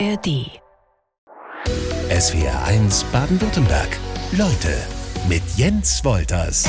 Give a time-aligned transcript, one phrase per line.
[0.00, 0.50] ARD.
[2.10, 3.96] SWR 1 Baden-Württemberg.
[4.32, 4.76] Leute
[5.28, 6.68] mit Jens Wolters.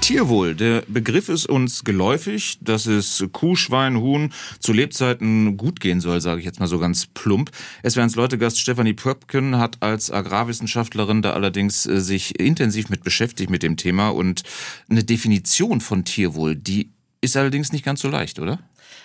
[0.00, 6.00] Tierwohl, der Begriff ist uns geläufig, dass es Kuh, Schwein, Huhn zu Lebzeiten gut gehen
[6.00, 7.50] soll, sage ich jetzt mal so ganz plump.
[7.84, 13.50] Es wäre Leutegast Stefanie Pöpken hat als Agrarwissenschaftlerin da allerdings äh, sich intensiv mit beschäftigt
[13.50, 14.42] mit dem Thema und
[14.90, 18.58] eine Definition von Tierwohl, die ist allerdings nicht ganz so leicht, oder?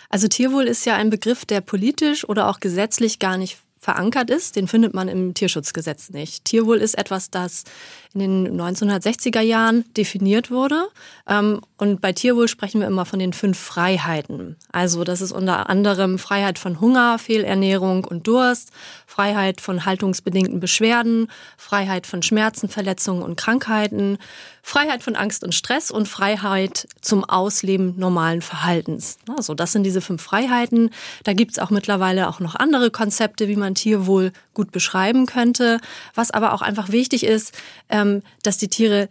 [0.10, 4.56] Also Tierwohl ist ja ein Begriff, der politisch oder auch gesetzlich gar nicht verankert ist,
[4.56, 6.46] den findet man im Tierschutzgesetz nicht.
[6.46, 7.64] Tierwohl ist etwas, das
[8.14, 10.88] in den 1960er Jahren definiert wurde.
[11.28, 14.56] Ähm, und bei Tierwohl sprechen wir immer von den fünf Freiheiten.
[14.72, 18.72] Also das ist unter anderem Freiheit von Hunger, Fehlernährung und Durst,
[19.06, 24.18] Freiheit von haltungsbedingten Beschwerden, Freiheit von Schmerzen, Verletzungen und Krankheiten,
[24.64, 29.18] Freiheit von Angst und Stress und Freiheit zum Ausleben normalen Verhaltens.
[29.38, 30.90] Also das sind diese fünf Freiheiten.
[31.24, 35.80] Da gibt's auch mittlerweile auch noch andere Konzepte, wie man Tierwohl gut beschreiben könnte.
[36.16, 37.58] Was aber auch einfach wichtig ist,
[37.90, 39.08] ähm, dass die Tiere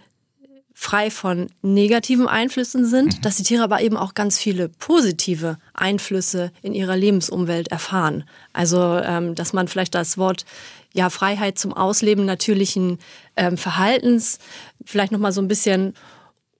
[0.74, 3.22] frei von negativen Einflüssen sind, mhm.
[3.22, 8.24] dass die Tiere aber eben auch ganz viele positive Einflüsse in ihrer Lebensumwelt erfahren.
[8.52, 10.44] Also, ähm, dass man vielleicht das Wort
[10.92, 12.98] ja Freiheit zum Ausleben natürlichen
[13.36, 14.38] ähm, Verhaltens
[14.84, 15.94] vielleicht noch mal so ein bisschen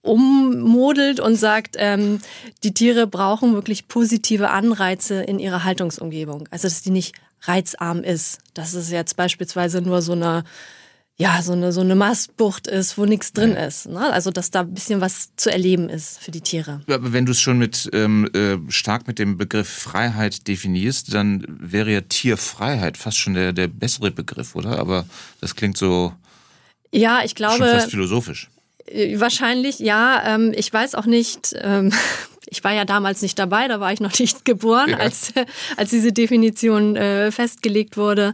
[0.01, 2.19] ummodelt und sagt, ähm,
[2.63, 6.47] die Tiere brauchen wirklich positive Anreize in ihrer Haltungsumgebung.
[6.49, 8.39] Also dass die nicht reizarm ist.
[8.53, 10.43] Dass es jetzt beispielsweise nur so eine
[11.19, 13.65] ja, so eine, so eine Mastbucht ist, wo nichts drin ja.
[13.65, 13.87] ist.
[13.87, 13.99] Ne?
[14.13, 16.81] Also, dass da ein bisschen was zu erleben ist für die Tiere.
[16.87, 21.43] Aber wenn du es schon mit ähm, äh, stark mit dem Begriff Freiheit definierst, dann
[21.47, 24.77] wäre ja Tierfreiheit fast schon der, der bessere Begriff, oder?
[24.77, 25.07] Aber
[25.41, 26.13] das klingt so.
[26.91, 27.57] Ja, ich glaube.
[27.57, 28.49] Schon fast philosophisch.
[28.85, 30.35] Äh, wahrscheinlich, ja.
[30.35, 31.55] Ähm, ich weiß auch nicht.
[31.59, 31.91] Ähm,
[32.49, 34.97] ich war ja damals nicht dabei, da war ich noch nicht geboren, ja.
[34.97, 35.33] als,
[35.75, 38.33] als diese Definition äh, festgelegt wurde.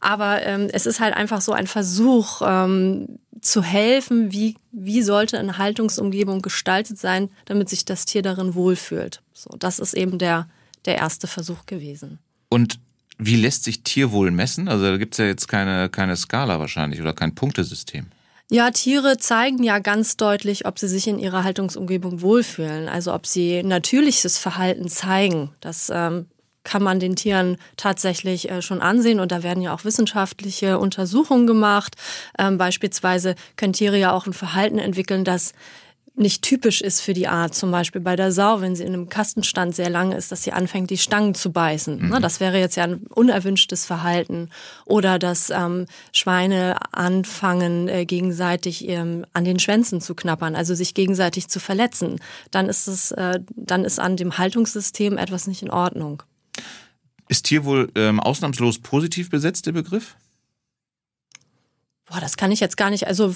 [0.00, 5.38] Aber ähm, es ist halt einfach so ein Versuch ähm, zu helfen, wie, wie sollte
[5.38, 9.22] eine Haltungsumgebung gestaltet sein, damit sich das Tier darin wohlfühlt.
[9.32, 10.46] So, das ist eben der,
[10.84, 12.18] der erste Versuch gewesen.
[12.48, 12.78] Und
[13.18, 14.68] wie lässt sich Tierwohl messen?
[14.68, 18.06] Also da gibt es ja jetzt keine, keine Skala wahrscheinlich oder kein Punktesystem.
[18.50, 22.88] Ja, Tiere zeigen ja ganz deutlich, ob sie sich in ihrer Haltungsumgebung wohlfühlen.
[22.88, 25.50] Also ob sie natürliches Verhalten zeigen.
[25.60, 26.26] Das ähm,
[26.62, 29.20] kann man den Tieren tatsächlich äh, schon ansehen.
[29.20, 31.94] Und da werden ja auch wissenschaftliche Untersuchungen gemacht.
[32.38, 35.52] Ähm, beispielsweise können Tiere ja auch ein Verhalten entwickeln, das
[36.16, 37.54] nicht typisch ist für die Art.
[37.54, 40.52] Zum Beispiel bei der Sau, wenn sie in einem Kastenstand sehr lange ist, dass sie
[40.52, 42.08] anfängt, die Stangen zu beißen.
[42.08, 42.22] Mhm.
[42.22, 44.50] Das wäre jetzt ja ein unerwünschtes Verhalten.
[44.84, 50.94] Oder dass ähm, Schweine anfangen, äh, gegenseitig ähm, an den Schwänzen zu knappern, also sich
[50.94, 52.20] gegenseitig zu verletzen.
[52.52, 56.22] Dann ist es, äh, dann ist an dem Haltungssystem etwas nicht in Ordnung.
[57.28, 60.14] Ist Tierwohl ähm, ausnahmslos positiv besetzt, der Begriff?
[62.06, 63.08] Boah, das kann ich jetzt gar nicht.
[63.08, 63.34] Also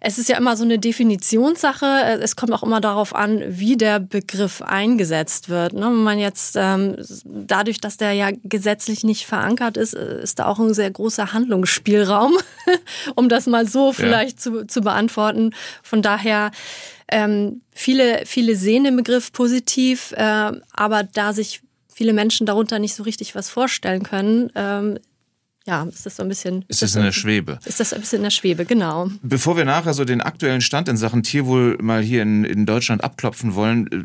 [0.00, 2.20] es ist ja immer so eine Definitionssache.
[2.20, 5.72] Es kommt auch immer darauf an, wie der Begriff eingesetzt wird.
[5.72, 5.82] Ne?
[5.82, 10.58] Wenn man jetzt ähm, dadurch, dass der ja gesetzlich nicht verankert ist, ist da auch
[10.58, 12.36] ein sehr großer Handlungsspielraum,
[13.14, 14.42] um das mal so vielleicht ja.
[14.42, 15.54] zu, zu beantworten.
[15.82, 16.50] Von daher
[17.08, 21.62] ähm, viele, viele sehen den Begriff positiv, äh, aber da sich
[21.92, 24.98] viele Menschen darunter nicht so richtig was vorstellen können, ähm,
[25.66, 26.64] ja, ist das so ein bisschen.
[26.68, 27.58] Ist das in der Schwebe?
[27.64, 29.10] Ist das ein bisschen in der Schwebe, genau.
[29.22, 33.02] Bevor wir nachher so den aktuellen Stand in Sachen Tierwohl mal hier in, in Deutschland
[33.02, 34.04] abklopfen wollen, äh,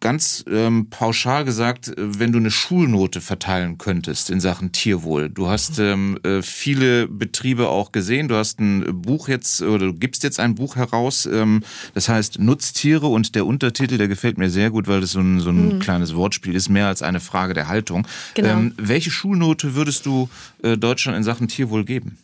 [0.00, 5.28] ganz ähm, pauschal gesagt, äh, wenn du eine Schulnote verteilen könntest in Sachen Tierwohl.
[5.28, 8.28] Du hast ähm, äh, viele Betriebe auch gesehen.
[8.28, 11.26] Du hast ein Buch jetzt oder du gibst jetzt ein Buch heraus.
[11.26, 11.62] Ähm,
[11.94, 15.40] das heißt Nutztiere und der Untertitel, der gefällt mir sehr gut, weil das so ein,
[15.40, 15.78] so ein mhm.
[15.80, 18.06] kleines Wortspiel ist, mehr als eine Frage der Haltung.
[18.34, 18.48] Genau.
[18.50, 20.28] Ähm, welche Schulnote würdest du
[20.62, 22.18] äh, Deutschland in Sachen Tierwohl geben?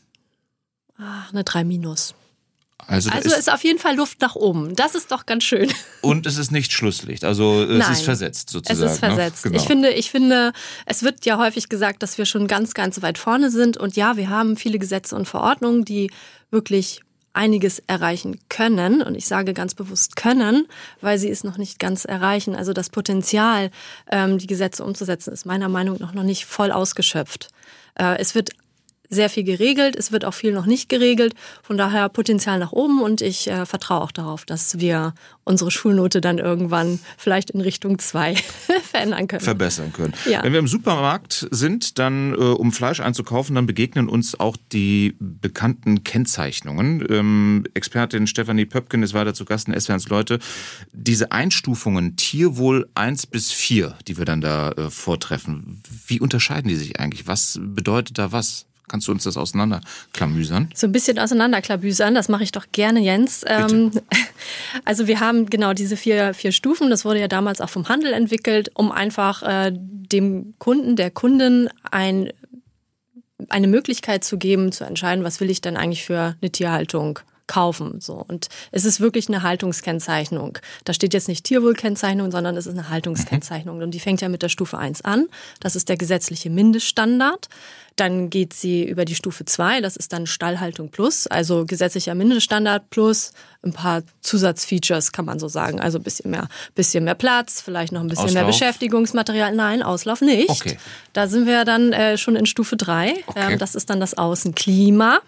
[0.98, 2.14] Ach, eine 3 minus.
[2.86, 4.74] Also, also ist, ist, auf jeden Fall Luft nach oben.
[4.76, 5.72] Das ist doch ganz schön.
[6.02, 7.24] Und es ist nicht Schlusslicht.
[7.24, 8.86] Also es Nein, ist versetzt sozusagen.
[8.86, 9.08] Es ist ne?
[9.08, 9.42] versetzt.
[9.44, 9.56] Genau.
[9.56, 10.52] Ich finde, ich finde,
[10.86, 13.76] es wird ja häufig gesagt, dass wir schon ganz, ganz weit vorne sind.
[13.76, 16.10] Und ja, wir haben viele Gesetze und Verordnungen, die
[16.50, 17.00] wirklich
[17.34, 19.02] einiges erreichen können.
[19.02, 20.66] Und ich sage ganz bewusst können,
[21.00, 22.54] weil sie es noch nicht ganz erreichen.
[22.54, 23.70] Also das Potenzial,
[24.10, 27.48] ähm, die Gesetze umzusetzen, ist meiner Meinung nach noch nicht voll ausgeschöpft.
[27.96, 28.50] Äh, es wird
[29.14, 29.96] sehr viel geregelt.
[29.96, 31.34] Es wird auch viel noch nicht geregelt.
[31.62, 35.14] Von daher Potenzial nach oben und ich äh, vertraue auch darauf, dass wir
[35.44, 38.34] unsere Schulnote dann irgendwann vielleicht in Richtung zwei
[38.90, 39.42] verändern können.
[39.42, 40.14] Verbessern können.
[40.28, 40.42] Ja.
[40.42, 45.16] Wenn wir im Supermarkt sind, dann äh, um Fleisch einzukaufen, dann begegnen uns auch die
[45.18, 47.06] bekannten Kennzeichnungen.
[47.08, 50.38] Ähm, Expertin Stefanie Pöpken ist weiter zu Gast in SWRs Leute.
[50.92, 56.76] Diese Einstufungen Tierwohl 1 bis 4, die wir dann da äh, vortreffen, wie unterscheiden die
[56.76, 57.26] sich eigentlich?
[57.26, 58.66] Was bedeutet da was?
[58.88, 60.70] Kannst du uns das auseinanderklamüsern?
[60.74, 63.42] So ein bisschen auseinanderklabüsern, das mache ich doch gerne, Jens.
[63.46, 63.90] Ähm,
[64.84, 68.12] also wir haben genau diese vier, vier Stufen, das wurde ja damals auch vom Handel
[68.12, 72.30] entwickelt, um einfach äh, dem Kunden, der Kundin ein,
[73.48, 78.00] eine Möglichkeit zu geben, zu entscheiden, was will ich denn eigentlich für eine Tierhaltung kaufen.
[78.00, 78.14] So.
[78.14, 80.58] Und es ist wirklich eine Haltungskennzeichnung.
[80.84, 83.82] Da steht jetzt nicht Tierwohlkennzeichnung, sondern es ist eine Haltungskennzeichnung.
[83.82, 85.26] Und die fängt ja mit der Stufe 1 an.
[85.60, 87.48] Das ist der gesetzliche Mindeststandard.
[87.96, 92.90] Dann geht sie über die Stufe 2, das ist dann Stallhaltung plus, also gesetzlicher Mindeststandard
[92.90, 93.32] plus
[93.62, 95.80] ein paar Zusatzfeatures, kann man so sagen.
[95.80, 98.42] Also ein bisschen mehr, bisschen mehr Platz, vielleicht noch ein bisschen Auslauf?
[98.42, 99.54] mehr Beschäftigungsmaterial.
[99.54, 100.50] Nein, Auslauf nicht.
[100.50, 100.76] Okay.
[101.12, 103.14] Da sind wir dann äh, schon in Stufe 3.
[103.26, 103.52] Okay.
[103.52, 105.20] Ähm, das ist dann das Außenklima.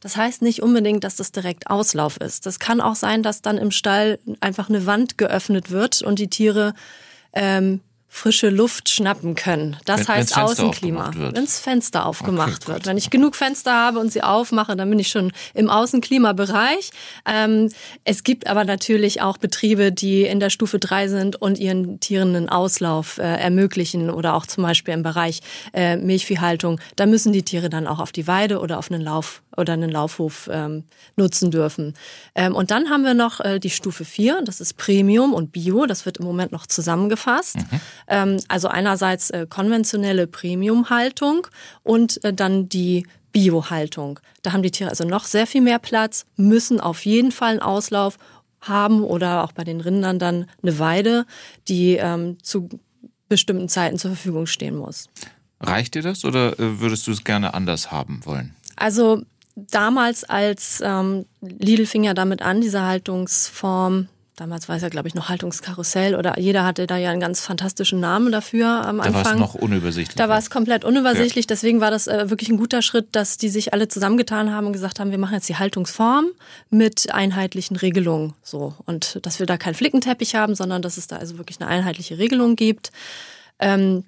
[0.00, 2.46] Das heißt nicht unbedingt, dass das direkt Auslauf ist.
[2.46, 6.28] Das kann auch sein, dass dann im Stall einfach eine Wand geöffnet wird und die
[6.28, 6.74] Tiere
[7.32, 7.80] ähm,
[8.14, 9.76] frische Luft schnappen können.
[9.86, 11.10] Das Wenn- heißt Außenklima.
[11.16, 12.78] Wenns Fenster aufgemacht Okay, wird.
[12.78, 12.86] gut.
[12.86, 16.90] Wenn ich genug Fenster habe und sie aufmache, dann bin ich schon im Außenklimabereich.
[17.26, 17.70] Ähm,
[18.04, 22.36] es gibt aber natürlich auch Betriebe, die in der Stufe 3 sind und ihren Tieren
[22.36, 25.40] einen Auslauf äh, ermöglichen oder auch zum Beispiel im Bereich
[25.72, 26.80] äh, Milchviehhaltung.
[26.94, 29.90] Da müssen die Tiere dann auch auf die Weide oder auf einen Lauf oder einen
[29.90, 30.84] Laufhof ähm,
[31.16, 31.94] nutzen dürfen.
[32.34, 35.86] Ähm, und dann haben wir noch äh, die Stufe 4, das ist Premium und Bio,
[35.86, 37.56] das wird im Moment noch zusammengefasst.
[38.06, 41.46] Ähm, also einerseits äh, konventionelle Premiumhaltung
[41.82, 44.20] und äh, dann die Biohaltung.
[44.42, 47.60] Da haben die Tiere also noch sehr viel mehr Platz, müssen auf jeden Fall einen
[47.60, 48.16] Auslauf
[48.60, 51.26] haben oder auch bei den Rindern dann eine Weide,
[51.68, 52.68] die ähm, zu
[53.28, 55.08] bestimmten Zeiten zur Verfügung stehen muss.
[55.60, 58.54] Reicht dir das oder äh, würdest du es gerne anders haben wollen?
[58.76, 59.22] Also
[59.56, 65.06] damals, als ähm, Lidl fing ja damit an, diese Haltungsform, damals war es ja, glaube
[65.06, 69.04] ich, noch Haltungskarussell oder jeder hatte da ja einen ganz fantastischen Namen dafür am Da
[69.04, 69.38] war es Anfang.
[69.38, 70.16] noch unübersichtlich.
[70.16, 73.48] Da war es komplett unübersichtlich, deswegen war das äh, wirklich ein guter Schritt, dass die
[73.48, 76.26] sich alle zusammengetan haben und gesagt haben, wir machen jetzt die Haltungsform
[76.70, 78.34] mit einheitlichen Regelungen.
[78.42, 78.74] So.
[78.86, 82.18] Und dass wir da keinen Flickenteppich haben, sondern dass es da also wirklich eine einheitliche
[82.18, 82.90] Regelung gibt.
[83.60, 84.04] Ähm,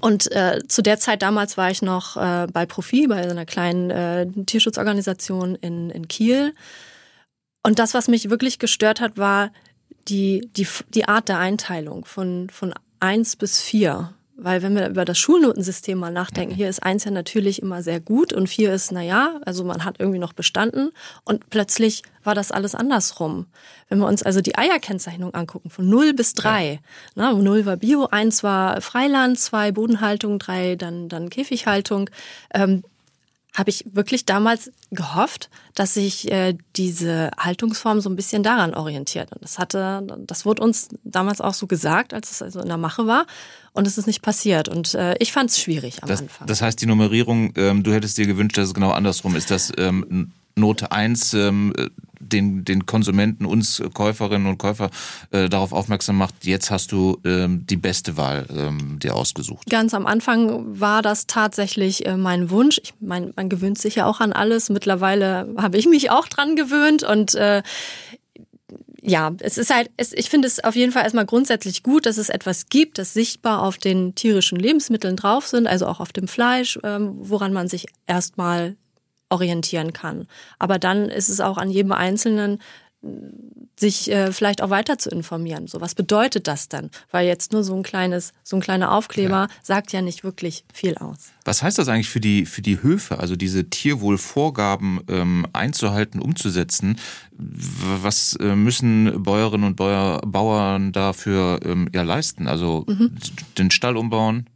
[0.00, 3.90] und äh, zu der Zeit damals war ich noch äh, bei Profi, bei einer kleinen
[3.90, 6.54] äh, Tierschutzorganisation in, in Kiel.
[7.62, 9.50] Und das, was mich wirklich gestört hat, war
[10.08, 14.12] die, die, die Art der Einteilung von, von eins bis vier.
[14.36, 18.00] Weil wenn wir über das Schulnotensystem mal nachdenken, hier ist eins ja natürlich immer sehr
[18.00, 20.90] gut und vier ist, na ja, also man hat irgendwie noch bestanden.
[21.24, 23.46] Und plötzlich war das alles andersrum.
[23.88, 26.80] Wenn wir uns also die Eierkennzeichnung angucken, von 0 bis 3,
[27.14, 32.10] na, 0 war Bio, 1 war Freiland, 2 Bodenhaltung, 3 dann, dann Käfighaltung,
[32.52, 32.82] ähm,
[33.54, 39.32] habe ich wirklich damals gehofft, dass sich äh, diese Haltungsform so ein bisschen daran orientiert.
[39.32, 42.76] Und das hatte, das wurde uns damals auch so gesagt, als es also in der
[42.78, 43.26] Mache war.
[43.72, 44.68] Und es ist nicht passiert.
[44.68, 46.46] Und äh, ich fand es schwierig am Das, Anfang.
[46.48, 49.72] das heißt, die Nummerierung, ähm, du hättest dir gewünscht, dass es genau andersrum ist, dass
[49.78, 51.72] ähm, Note 1 ähm,
[52.28, 54.90] den, den Konsumenten, uns Käuferinnen und Käufer
[55.30, 59.68] äh, darauf aufmerksam macht, jetzt hast du ähm, die beste Wahl ähm, dir ausgesucht.
[59.70, 62.80] Ganz am Anfang war das tatsächlich äh, mein Wunsch.
[62.82, 64.70] Ich meine, man gewöhnt sich ja auch an alles.
[64.70, 67.62] Mittlerweile habe ich mich auch dran gewöhnt und äh,
[69.06, 72.16] ja, es ist halt, es, ich finde es auf jeden Fall erstmal grundsätzlich gut, dass
[72.16, 76.26] es etwas gibt, das sichtbar auf den tierischen Lebensmitteln drauf sind, also auch auf dem
[76.26, 78.76] Fleisch, ähm, woran man sich erstmal
[79.34, 80.26] orientieren kann.
[80.58, 82.58] Aber dann ist es auch an jedem Einzelnen,
[83.76, 85.66] sich äh, vielleicht auch weiter zu informieren.
[85.66, 86.90] So, was bedeutet das dann?
[87.10, 90.96] Weil jetzt nur so ein kleines, so ein kleiner Aufkleber sagt ja nicht wirklich viel
[90.96, 91.32] aus.
[91.44, 96.98] Was heißt das eigentlich für die, für die Höfe, also diese Tierwohlvorgaben ähm, einzuhalten, umzusetzen?
[97.32, 102.46] Was äh, müssen Bäuerinnen und Bauer, Bauern dafür ähm, ja leisten?
[102.46, 102.86] Also
[103.58, 104.48] den Stall umbauen?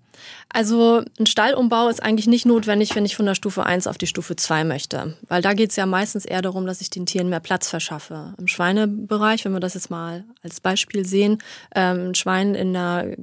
[0.50, 4.07] Also ein Stallumbau ist eigentlich nicht notwendig, wenn ich von der Stufe 1 auf die
[4.07, 5.14] Stufe 2 möchte.
[5.28, 8.35] Weil da geht es ja meistens eher darum, dass ich den Tieren mehr Platz verschaffe.
[8.38, 11.38] Im Schweinebereich, wenn wir das jetzt mal als Beispiel sehen,
[11.75, 13.14] ähm, ein Schwein in der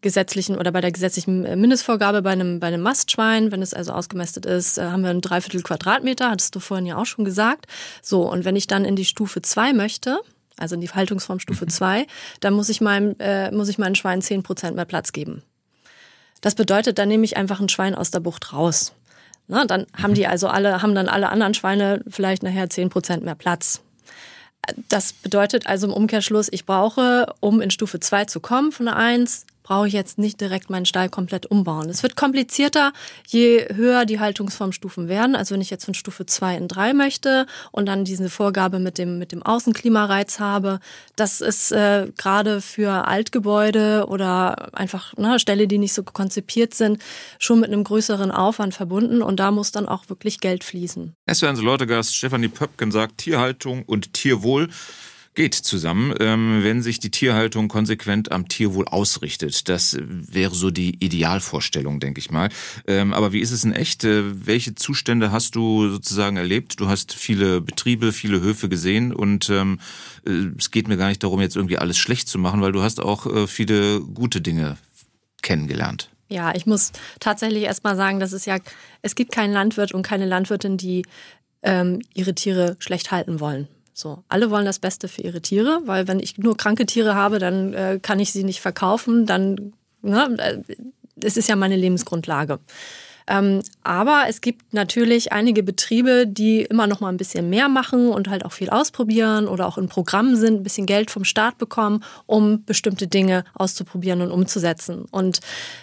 [0.00, 4.46] gesetzlichen oder bei der gesetzlichen Mindestvorgabe bei einem, bei einem Mastschwein, wenn es also ausgemästet
[4.46, 7.66] ist, äh, haben wir ein Dreiviertel Quadratmeter, hattest du vorhin ja auch schon gesagt.
[8.00, 10.18] So, und wenn ich dann in die Stufe 2 möchte,
[10.56, 12.06] also in die Haltungsform Stufe 2,
[12.40, 15.42] dann muss ich meinem, äh, muss ich meinen Schweinen 10 Prozent mehr Platz geben.
[16.40, 18.92] Das bedeutet, dann nehme ich einfach ein Schwein aus der Bucht raus.
[19.48, 20.02] Na, dann mhm.
[20.02, 23.82] haben die also alle, haben dann alle anderen Schweine vielleicht nachher 10 Prozent mehr Platz.
[24.88, 28.96] Das bedeutet also im Umkehrschluss, ich brauche, um in Stufe 2 zu kommen von der
[28.96, 31.88] 1, brauche ich jetzt nicht direkt meinen Stall komplett umbauen.
[31.88, 32.92] Es wird komplizierter,
[33.28, 35.36] je höher die Haltungsformstufen werden.
[35.36, 38.98] Also wenn ich jetzt von Stufe 2 in 3 möchte und dann diese Vorgabe mit
[38.98, 40.80] dem, mit dem Außenklimareiz habe,
[41.14, 47.00] das ist äh, gerade für Altgebäude oder einfach ne, Ställe, die nicht so konzipiert sind,
[47.38, 51.14] schon mit einem größeren Aufwand verbunden und da muss dann auch wirklich Geld fließen.
[51.26, 54.68] Es werden so Leute Gast Stefanie Pöpken sagt, Tierhaltung und Tierwohl
[55.34, 59.68] geht zusammen, ähm, wenn sich die Tierhaltung konsequent am Tierwohl ausrichtet.
[59.68, 62.48] Das wäre so die Idealvorstellung, denke ich mal.
[62.86, 64.04] Ähm, aber wie ist es in echt?
[64.04, 66.80] Äh, welche Zustände hast du sozusagen erlebt?
[66.80, 69.78] Du hast viele Betriebe, viele Höfe gesehen und ähm,
[70.26, 72.82] äh, es geht mir gar nicht darum, jetzt irgendwie alles schlecht zu machen, weil du
[72.82, 74.78] hast auch äh, viele gute Dinge
[75.42, 76.10] kennengelernt.
[76.28, 78.58] Ja, ich muss tatsächlich erst mal sagen, dass es ja,
[79.02, 81.04] es gibt keinen Landwirt und keine Landwirtin, die
[81.62, 83.68] ähm, ihre Tiere schlecht halten wollen.
[83.92, 87.38] So, alle wollen das Beste für ihre Tiere, weil wenn ich nur kranke Tiere habe,
[87.38, 90.74] dann äh, kann ich sie nicht verkaufen, dann, ne, äh,
[91.22, 92.60] es ist ja meine Lebensgrundlage.
[93.30, 98.08] Ähm, aber es gibt natürlich einige Betriebe, die immer noch mal ein bisschen mehr machen
[98.08, 101.56] und halt auch viel ausprobieren oder auch in Programmen sind, ein bisschen Geld vom Staat
[101.56, 105.04] bekommen, um bestimmte Dinge auszuprobieren und umzusetzen.
[105.12, 105.38] Und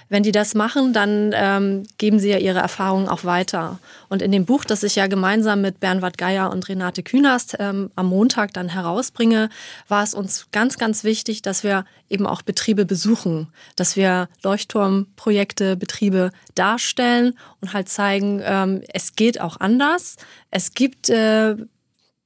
[0.09, 3.79] wenn die das machen, dann ähm, geben sie ja ihre Erfahrungen auch weiter.
[4.09, 7.91] Und in dem Buch, das ich ja gemeinsam mit Bernward Geier und Renate Künast ähm,
[7.95, 9.49] am Montag dann herausbringe,
[9.87, 15.75] war es uns ganz, ganz wichtig, dass wir eben auch Betriebe besuchen, dass wir Leuchtturmprojekte,
[15.75, 20.15] Betriebe darstellen und halt zeigen, ähm, es geht auch anders.
[20.51, 21.55] Es gibt äh,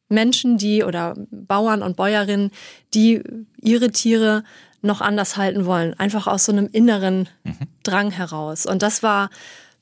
[0.09, 2.51] Menschen, die oder Bauern und Bäuerinnen,
[2.93, 3.23] die
[3.61, 4.43] ihre Tiere
[4.81, 7.57] noch anders halten wollen, einfach aus so einem inneren mhm.
[7.83, 8.65] Drang heraus.
[8.65, 9.29] Und das war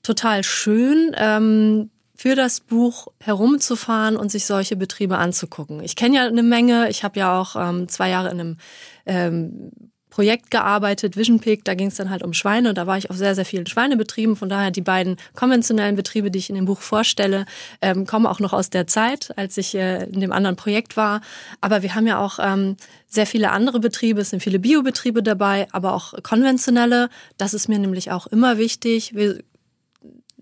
[0.04, 5.82] total schön, ähm, für das Buch herumzufahren und sich solche Betriebe anzugucken.
[5.82, 6.90] Ich kenne ja eine Menge.
[6.90, 8.58] Ich habe ja auch ähm, zwei Jahre in einem
[9.06, 9.72] ähm,
[10.10, 13.10] Projekt gearbeitet, Vision Peak, da ging es dann halt um Schweine und da war ich
[13.10, 14.36] auf sehr, sehr vielen Schweinebetrieben.
[14.36, 17.46] Von daher die beiden konventionellen Betriebe, die ich in dem Buch vorstelle,
[17.82, 21.22] ähm, kommen auch noch aus der Zeit, als ich äh, in dem anderen Projekt war.
[21.62, 22.76] Aber wir haben ja auch ähm,
[23.08, 27.08] sehr viele andere Betriebe, es sind viele Biobetriebe dabei, aber auch konventionelle.
[27.38, 29.16] Das ist mir nämlich auch immer wichtig.
[29.16, 29.40] Wir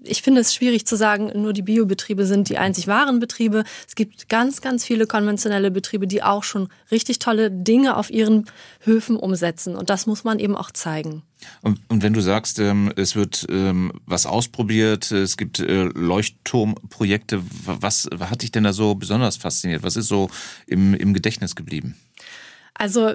[0.08, 3.64] ich finde es schwierig zu sagen, nur die Biobetriebe sind die einzig wahren Betriebe.
[3.88, 8.46] Es gibt ganz, ganz viele konventionelle Betriebe, die auch schon richtig tolle Dinge auf ihren
[8.82, 9.76] Höfen umsetzen.
[9.76, 11.24] Und das muss man eben auch zeigen.
[11.62, 17.44] Und, und wenn du sagst, ähm, es wird ähm, was ausprobiert, es gibt äh, Leuchtturmprojekte,
[17.66, 19.84] was, was hat dich denn da so besonders fasziniert?
[19.84, 20.30] Was ist so
[20.66, 21.96] im, im Gedächtnis geblieben?
[22.74, 23.14] Also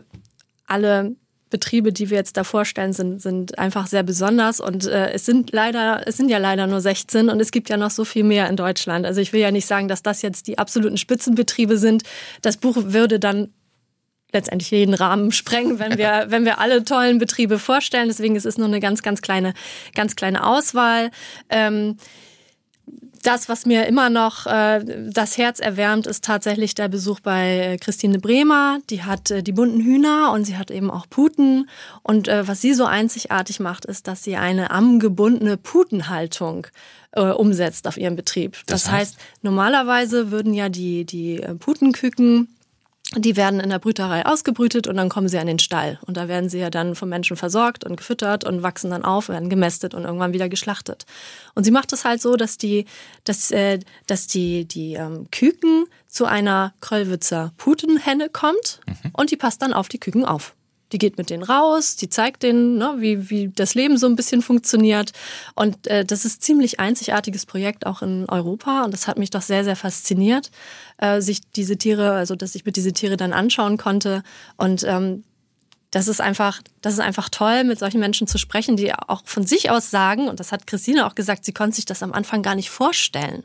[0.66, 1.16] alle
[1.52, 5.52] Betriebe, die wir jetzt da vorstellen, sind, sind einfach sehr besonders und äh, es sind
[5.52, 8.48] leider, es sind ja leider nur 16 und es gibt ja noch so viel mehr
[8.48, 9.06] in Deutschland.
[9.06, 12.02] Also ich will ja nicht sagen, dass das jetzt die absoluten Spitzenbetriebe sind.
[12.40, 13.52] Das Buch würde dann
[14.32, 18.08] letztendlich jeden Rahmen sprengen, wenn wir, wenn wir alle tollen Betriebe vorstellen.
[18.08, 19.54] Deswegen ist es nur eine ganz, ganz kleine,
[19.94, 21.10] ganz kleine Auswahl.
[21.50, 21.96] Ähm,
[23.22, 27.76] das, was mir immer noch äh, das Herz erwärmt, ist tatsächlich der Besuch bei äh,
[27.78, 28.78] Christine Bremer.
[28.90, 31.68] Die hat äh, die bunten Hühner und sie hat eben auch Puten.
[32.02, 36.66] Und äh, was sie so einzigartig macht, ist, dass sie eine amgebundene Putenhaltung
[37.12, 38.58] äh, umsetzt auf ihrem Betrieb.
[38.66, 42.48] Das, das heißt, normalerweise würden ja die, die äh, Putenküken
[43.16, 45.98] die werden in der Brüterei ausgebrütet und dann kommen sie an den Stall.
[46.06, 49.28] Und da werden sie ja dann vom Menschen versorgt und gefüttert und wachsen dann auf,
[49.28, 51.04] werden gemästet und irgendwann wieder geschlachtet.
[51.54, 52.86] Und sie macht es halt so, dass die,
[53.24, 59.10] dass, äh, dass die, die ähm, Küken zu einer Kröllwitzer Putenhenne kommt mhm.
[59.12, 60.54] und die passt dann auf die Küken auf.
[60.92, 64.16] Die geht mit denen raus, die zeigt denen, ne, wie, wie das Leben so ein
[64.16, 65.12] bisschen funktioniert.
[65.54, 68.84] Und äh, das ist ziemlich einzigartiges Projekt auch in Europa.
[68.84, 70.50] Und das hat mich doch sehr, sehr fasziniert,
[70.98, 74.22] äh, sich diese Tiere, also dass ich mit diese Tiere dann anschauen konnte.
[74.56, 75.24] Und ähm,
[75.92, 79.46] das ist einfach, das ist einfach toll, mit solchen Menschen zu sprechen, die auch von
[79.46, 82.42] sich aus sagen, und das hat Christine auch gesagt, sie konnte sich das am Anfang
[82.42, 83.44] gar nicht vorstellen.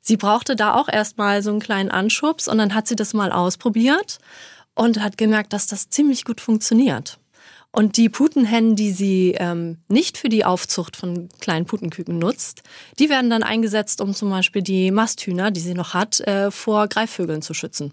[0.00, 3.32] Sie brauchte da auch erstmal so einen kleinen Anschubs und dann hat sie das mal
[3.32, 4.18] ausprobiert
[4.74, 7.18] und hat gemerkt, dass das ziemlich gut funktioniert.
[7.70, 12.62] Und die Putenhennen, die sie ähm, nicht für die Aufzucht von kleinen Putenküken nutzt,
[13.00, 16.86] die werden dann eingesetzt, um zum Beispiel die Masthühner, die sie noch hat, äh, vor
[16.86, 17.92] Greifvögeln zu schützen.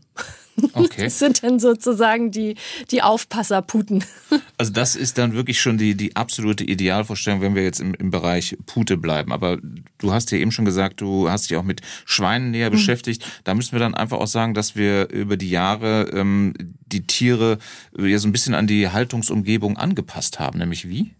[0.74, 1.04] Okay.
[1.04, 2.56] Das sind dann sozusagen die,
[2.92, 4.04] die Aufpasserputen.
[4.58, 8.12] Also das ist dann wirklich schon die, die absolute Idealvorstellung, wenn wir jetzt im, im
[8.12, 9.32] Bereich Pute bleiben.
[9.34, 9.58] Aber
[9.98, 12.74] du hast ja eben schon gesagt, du hast dich auch mit Schweinen näher mhm.
[12.74, 13.26] beschäftigt.
[13.44, 16.54] Da müssen wir dann einfach auch sagen, dass wir über die Jahre ähm,
[16.86, 17.58] die Tiere
[17.98, 20.60] ja so ein bisschen an die Haltungsumgebung angepasst haben.
[20.60, 21.16] Nämlich wie?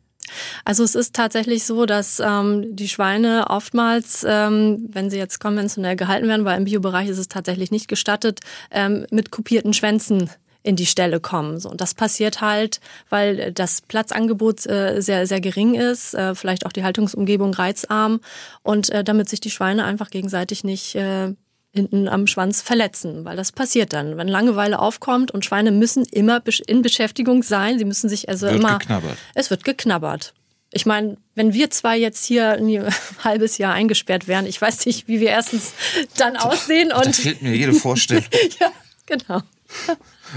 [0.66, 5.96] Also es ist tatsächlich so, dass ähm, die Schweine oftmals, ähm, wenn sie jetzt konventionell
[5.96, 8.40] gehalten werden, weil im Biobereich ist es tatsächlich nicht gestattet,
[8.72, 10.30] ähm, mit kopierten Schwänzen
[10.64, 11.60] in die Stelle kommen.
[11.60, 16.66] So, und das passiert halt, weil das Platzangebot äh, sehr, sehr gering ist, äh, vielleicht
[16.66, 18.20] auch die Haltungsumgebung reizarm
[18.62, 21.34] und äh, damit sich die Schweine einfach gegenseitig nicht äh,
[21.74, 26.42] hinten am Schwanz verletzen, weil das passiert dann, wenn Langeweile aufkommt und Schweine müssen immer
[26.68, 29.18] in Beschäftigung sein, sie müssen sich also wird immer geknabbert.
[29.36, 30.34] es wird geknabbert.
[30.74, 32.88] Ich meine, wenn wir zwei jetzt hier ein
[33.24, 35.74] halbes Jahr eingesperrt wären, ich weiß nicht, wie wir erstens
[36.18, 38.26] dann aussehen und Da fehlt mir jede Vorstellung.
[38.60, 38.72] ja,
[39.06, 39.42] genau.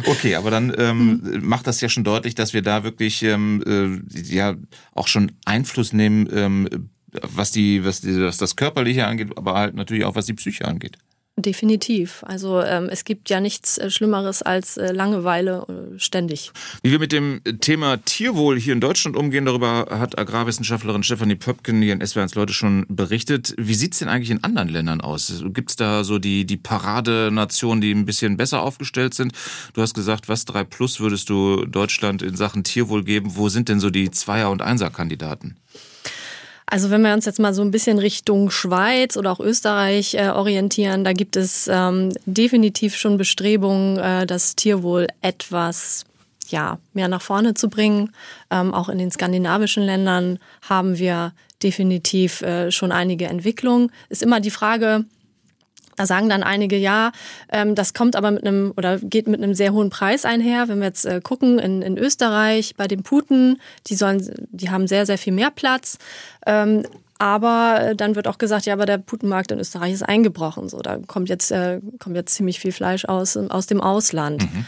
[0.07, 4.23] Okay, aber dann ähm, macht das ja schon deutlich, dass wir da wirklich ähm, äh,
[4.23, 4.55] ja
[4.93, 9.75] auch schon Einfluss nehmen, ähm, was die, was die, was das Körperliche angeht, aber halt
[9.75, 10.99] natürlich auch was die Psyche angeht.
[11.37, 12.23] Definitiv.
[12.23, 16.53] Also ähm, es gibt ja nichts äh, Schlimmeres als äh, Langeweile äh, ständig.
[16.85, 21.83] Wie wir mit dem Thema Tierwohl hier in Deutschland umgehen, darüber hat Agrarwissenschaftlerin Stefanie Pöpken
[21.83, 23.53] hier in SWR1 Leute schon berichtet.
[23.59, 25.43] Wie sieht's denn eigentlich in anderen Ländern aus?
[25.49, 29.33] Gibt's da so die, die Paradenationen, die ein bisschen besser aufgestellt sind?
[29.73, 33.35] Du hast gesagt, was 3 Plus würdest du Deutschland in Sachen Tierwohl geben?
[33.35, 35.57] Wo sind denn so die Zweier- und Einser-Kandidaten?
[36.75, 40.31] Also wenn wir uns jetzt mal so ein bisschen Richtung Schweiz oder auch Österreich äh,
[40.31, 46.05] orientieren, da gibt es ähm, definitiv schon Bestrebungen, äh, das Tierwohl etwas
[46.49, 48.11] ja, mehr nach vorne zu bringen.
[48.51, 53.93] Ähm, auch in den skandinavischen Ländern haben wir definitiv äh, schon einige Entwicklungen.
[54.09, 55.05] Ist immer die Frage,
[55.97, 57.13] da sagen dann einige, ja,
[57.51, 60.69] ähm, das kommt aber mit einem oder geht mit einem sehr hohen Preis einher.
[60.69, 64.87] Wenn wir jetzt äh, gucken in, in Österreich bei den Puten, die sollen, die haben
[64.87, 65.99] sehr, sehr viel mehr Platz.
[66.47, 66.85] Ähm,
[67.19, 70.69] aber dann wird auch gesagt, ja, aber der Putenmarkt in Österreich ist eingebrochen.
[70.69, 74.43] So, da kommt jetzt, äh, kommt jetzt ziemlich viel Fleisch aus, aus dem Ausland.
[74.43, 74.67] Mhm.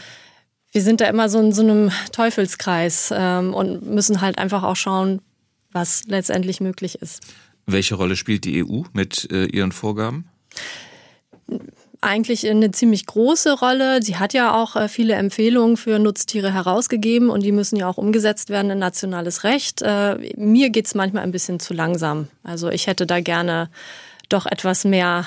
[0.71, 4.75] Wir sind da immer so in so einem Teufelskreis ähm, und müssen halt einfach auch
[4.75, 5.21] schauen,
[5.71, 7.21] was letztendlich möglich ist.
[7.65, 10.29] Welche Rolle spielt die EU mit äh, ihren Vorgaben?
[12.01, 14.01] Eigentlich eine ziemlich große Rolle.
[14.03, 17.97] Sie hat ja auch äh, viele Empfehlungen für Nutztiere herausgegeben und die müssen ja auch
[17.97, 19.81] umgesetzt werden in nationales Recht.
[19.81, 22.27] Äh, mir geht's manchmal ein bisschen zu langsam.
[22.43, 23.69] Also ich hätte da gerne
[24.29, 25.25] doch etwas mehr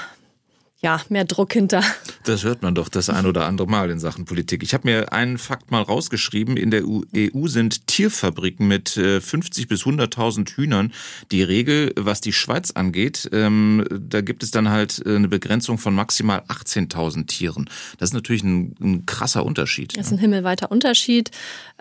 [0.82, 1.82] ja, mehr Druck hinter.
[2.25, 4.62] Das hört man doch das ein oder andere Mal in Sachen Politik.
[4.62, 6.56] Ich habe mir einen Fakt mal rausgeschrieben.
[6.56, 10.92] In der EU sind Tierfabriken mit 50 bis 100.000 Hühnern
[11.32, 11.92] die Regel.
[11.96, 17.26] Was die Schweiz angeht, ähm, da gibt es dann halt eine Begrenzung von maximal 18.000
[17.26, 17.69] Tieren.
[17.99, 19.97] Das ist natürlich ein, ein krasser Unterschied.
[19.99, 21.30] Das ist ein himmelweiter Unterschied.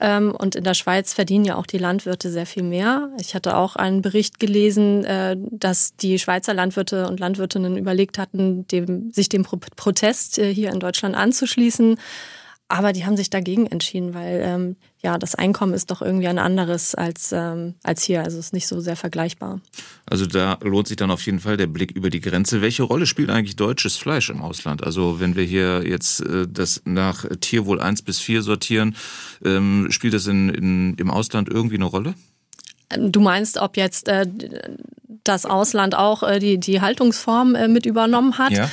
[0.02, 3.10] Ähm, und in der Schweiz verdienen ja auch die Landwirte sehr viel mehr.
[3.20, 8.68] Ich hatte auch einen Bericht gelesen, äh, dass die Schweizer Landwirte und Landwirtinnen überlegt hatten,
[8.68, 11.98] dem sich dem Protest äh, hier in Deutschland anzuschließen.
[12.72, 16.38] Aber die haben sich dagegen entschieden, weil ähm, ja das Einkommen ist doch irgendwie ein
[16.38, 18.24] anderes als, ähm, als hier.
[18.24, 19.60] Also ist nicht so sehr vergleichbar.
[20.06, 22.62] Also da lohnt sich dann auf jeden Fall der Blick über die Grenze.
[22.62, 24.84] Welche Rolle spielt eigentlich deutsches Fleisch im Ausland?
[24.84, 28.96] Also wenn wir hier jetzt äh, das nach Tierwohl 1 bis 4 sortieren,
[29.44, 32.14] ähm, spielt das in, in, im Ausland irgendwie eine Rolle?
[32.98, 34.26] Du meinst, ob jetzt äh,
[35.24, 38.52] das Ausland auch äh, die, die Haltungsform äh, mit übernommen hat?
[38.52, 38.70] Ja.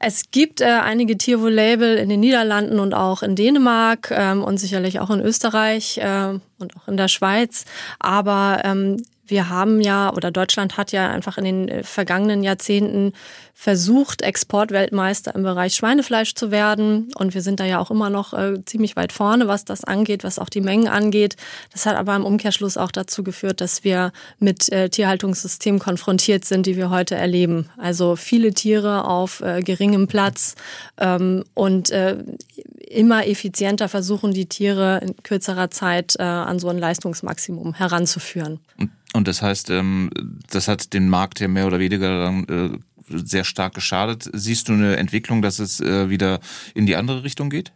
[0.00, 5.00] Es gibt äh, einige Tierwohl-Label in den Niederlanden und auch in Dänemark ähm, und sicherlich
[5.00, 7.64] auch in Österreich äh, und auch in der Schweiz.
[8.00, 13.12] Aber ähm, wir haben ja oder Deutschland hat ja einfach in den äh, vergangenen Jahrzehnten
[13.54, 17.10] versucht, Exportweltmeister im Bereich Schweinefleisch zu werden.
[17.16, 20.24] Und wir sind da ja auch immer noch äh, ziemlich weit vorne, was das angeht,
[20.24, 21.36] was auch die Mengen angeht.
[21.72, 26.66] Das hat aber im Umkehrschluss auch dazu geführt, dass wir mit äh, Tierhaltungssystemen konfrontiert sind,
[26.66, 27.70] die wir heute erleben.
[27.78, 30.56] Also viele Tiere auf äh, geringem Platz
[30.98, 32.16] ähm, und äh,
[32.88, 38.60] immer effizienter versuchen, die Tiere in kürzerer Zeit äh, an so ein Leistungsmaximum heranzuführen.
[39.14, 40.10] Und das heißt, ähm,
[40.50, 44.28] das hat den Markt ja mehr oder weniger dann äh, sehr stark geschadet.
[44.32, 46.40] Siehst du eine Entwicklung, dass es äh, wieder
[46.74, 47.72] in die andere Richtung geht?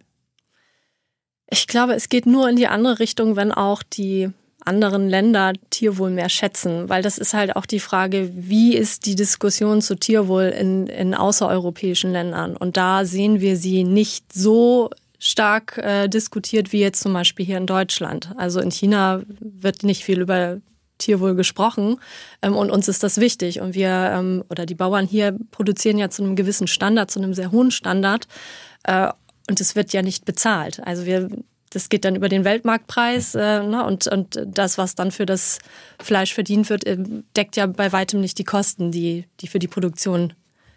[1.49, 4.31] Ich glaube, es geht nur in die andere Richtung, wenn auch die
[4.65, 9.15] anderen Länder Tierwohl mehr schätzen, weil das ist halt auch die Frage, wie ist die
[9.15, 12.57] Diskussion zu Tierwohl in, in außereuropäischen Ländern?
[12.57, 17.59] Und da sehen wir sie nicht so stark äh, diskutiert wie jetzt zum Beispiel hier
[17.59, 18.33] in Deutschland.
[18.37, 20.61] Also in China wird nicht viel über
[20.99, 21.99] Tierwohl gesprochen
[22.43, 23.61] ähm, und uns ist das wichtig.
[23.61, 27.35] Und wir ähm, oder die Bauern hier produzieren ja zu einem gewissen Standard, zu einem
[27.35, 28.29] sehr hohen Standard
[28.85, 29.09] äh,
[29.49, 30.81] und es wird ja nicht bezahlt.
[30.85, 31.29] Also wir
[31.71, 35.59] das geht dann über den Weltmarktpreis äh, ne, und, und das, was dann für das
[36.01, 36.97] Fleisch verdient wird, äh,
[37.37, 40.33] deckt ja bei weitem nicht die Kosten, die, die für die Produktion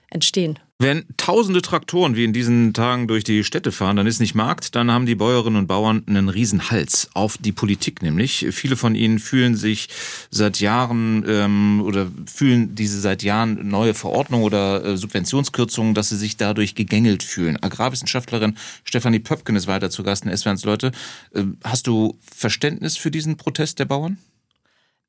[0.10, 0.60] entstehen.
[0.84, 4.74] Wenn tausende Traktoren wie in diesen Tagen durch die Städte fahren, dann ist nicht Markt,
[4.74, 8.48] dann haben die Bäuerinnen und Bauern einen Riesenhals auf die Politik nämlich.
[8.50, 9.90] Viele von ihnen fühlen sich
[10.32, 16.18] seit Jahren ähm, oder fühlen diese seit Jahren neue Verordnung oder äh, Subventionskürzungen, dass sie
[16.18, 17.62] sich dadurch gegängelt fühlen.
[17.62, 20.94] Agrarwissenschaftlerin Stefanie Pöpken ist weiter zu Gast in SWRs Leute.
[21.36, 24.18] Äh, hast du Verständnis für diesen Protest der Bauern?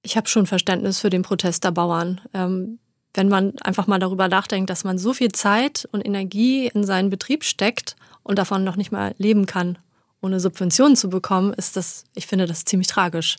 [0.03, 2.21] Ich habe schon Verständnis für den Protest der Bauern.
[2.35, 2.79] Ähm
[3.15, 7.11] wenn man einfach mal darüber nachdenkt, dass man so viel Zeit und Energie in seinen
[7.11, 9.79] Betrieb steckt und davon noch nicht mal leben kann,
[10.21, 13.37] ohne Subventionen zu bekommen, ist das, ich finde das ziemlich tragisch.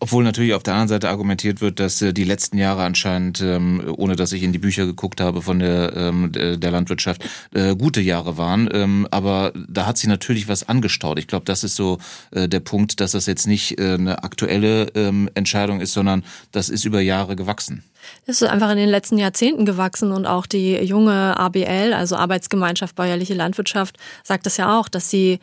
[0.00, 3.82] Obwohl natürlich auf der anderen Seite argumentiert wird, dass äh, die letzten Jahre anscheinend, ähm,
[3.98, 8.00] ohne dass ich in die Bücher geguckt habe von der, ähm, der Landwirtschaft, äh, gute
[8.00, 8.66] Jahre waren.
[8.72, 11.18] Ähm, aber da hat sich natürlich was angestaut.
[11.18, 11.98] Ich glaube, das ist so
[12.30, 14.92] äh, der Punkt, dass das jetzt nicht eine aktuelle
[15.34, 17.82] Entscheidung ist, sondern das ist über Jahre gewachsen.
[18.26, 22.94] Es ist einfach in den letzten Jahrzehnten gewachsen und auch die junge ABL, also Arbeitsgemeinschaft
[22.96, 25.38] Bäuerliche Landwirtschaft, sagt das ja auch, dass sie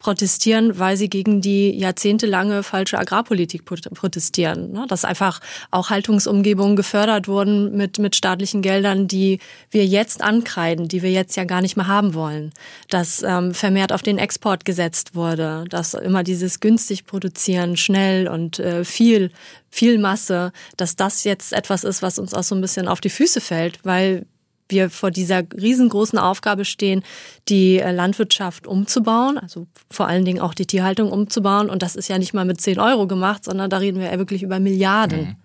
[0.00, 4.72] protestieren, weil sie gegen die jahrzehntelange falsche Agrarpolitik protestieren.
[4.72, 4.86] Ne?
[4.88, 9.38] Dass einfach auch Haltungsumgebungen gefördert wurden mit, mit staatlichen Geldern, die
[9.70, 12.52] wir jetzt ankreiden, die wir jetzt ja gar nicht mehr haben wollen.
[12.88, 18.58] Dass ähm, vermehrt auf den Export gesetzt wurde, dass immer dieses günstig produzieren, schnell und
[18.58, 19.30] äh, viel,
[19.68, 23.10] viel Masse, dass das jetzt etwas ist, was uns auch so ein bisschen auf die
[23.10, 24.24] Füße fällt, weil
[24.70, 27.02] wir vor dieser riesengroßen Aufgabe stehen,
[27.48, 31.70] die äh, Landwirtschaft umzubauen, also vor allen Dingen auch die Tierhaltung umzubauen.
[31.70, 34.18] Und das ist ja nicht mal mit 10 Euro gemacht, sondern da reden wir ja
[34.18, 35.20] wirklich über Milliarden.
[35.20, 35.36] Mhm.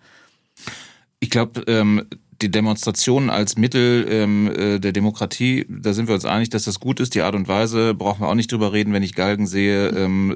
[1.20, 2.06] Ich glaube, ähm,
[2.42, 6.80] die Demonstrationen als Mittel ähm, äh, der Demokratie, da sind wir uns einig, dass das
[6.80, 7.16] gut ist.
[7.16, 8.94] Die Art und Weise brauchen wir auch nicht drüber reden.
[8.94, 10.32] Wenn ich Galgen sehe, ähm,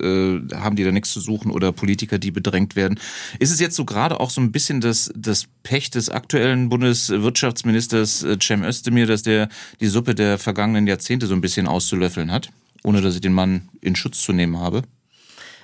[0.52, 3.00] äh, haben die da nichts zu suchen oder Politiker, die bedrängt werden.
[3.40, 8.24] Ist es jetzt so gerade auch so ein bisschen das, das Pech des aktuellen Bundeswirtschaftsministers
[8.24, 9.50] äh, Cem Özdemir, dass der
[9.82, 12.50] die Suppe der vergangenen Jahrzehnte so ein bisschen auszulöffeln hat,
[12.84, 14.84] ohne dass ich den Mann in Schutz zu nehmen habe?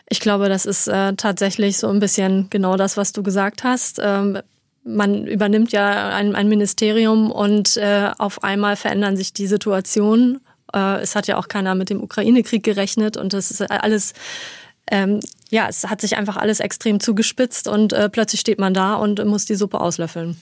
[0.10, 4.00] Ich glaube, das ist äh, tatsächlich so ein bisschen genau das, was du gesagt hast.
[4.04, 4.39] Ähm,
[4.86, 10.41] man übernimmt ja ein, ein Ministerium und äh, auf einmal verändern sich die Situationen.
[10.74, 14.13] Äh, es hat ja auch keiner mit dem Ukraine-Krieg gerechnet und das ist alles,
[14.89, 15.19] ähm,
[15.50, 19.24] ja, es hat sich einfach alles extrem zugespitzt und äh, plötzlich steht man da und
[19.26, 20.39] muss die Suppe auslöffeln.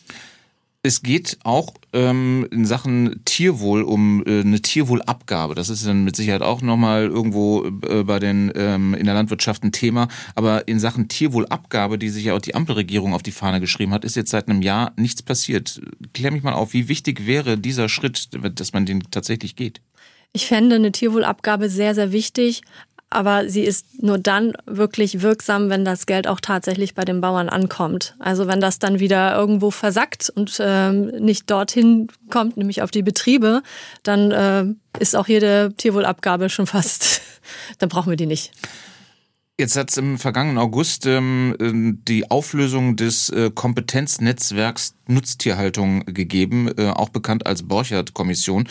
[0.85, 5.55] Es geht auch ähm, in Sachen Tierwohl um äh, eine Tierwohlabgabe.
[5.55, 9.63] Das ist dann mit Sicherheit auch nochmal irgendwo äh, bei den ähm, in der Landwirtschaft
[9.63, 10.09] ein Thema.
[10.35, 14.03] Aber in Sachen Tierwohlabgabe, die sich ja auch die Ampelregierung auf die Fahne geschrieben hat,
[14.03, 15.79] ist jetzt seit einem Jahr nichts passiert.
[16.13, 19.79] Klär mich mal auf, wie wichtig wäre dieser Schritt, dass man den tatsächlich geht?
[20.33, 22.61] Ich fände eine Tierwohlabgabe sehr, sehr wichtig
[23.13, 27.49] aber sie ist nur dann wirklich wirksam, wenn das Geld auch tatsächlich bei den Bauern
[27.49, 28.15] ankommt.
[28.19, 33.03] Also wenn das dann wieder irgendwo versackt und ähm, nicht dorthin kommt, nämlich auf die
[33.03, 33.61] Betriebe,
[34.03, 34.65] dann äh,
[34.99, 37.21] ist auch jede Tierwohlabgabe schon fast,
[37.79, 38.51] dann brauchen wir die nicht.
[39.59, 46.71] Jetzt hat es im vergangenen August ähm, ähm, die Auflösung des äh, Kompetenznetzwerks Nutztierhaltung gegeben,
[46.75, 48.67] äh, auch bekannt als Borchert-Kommission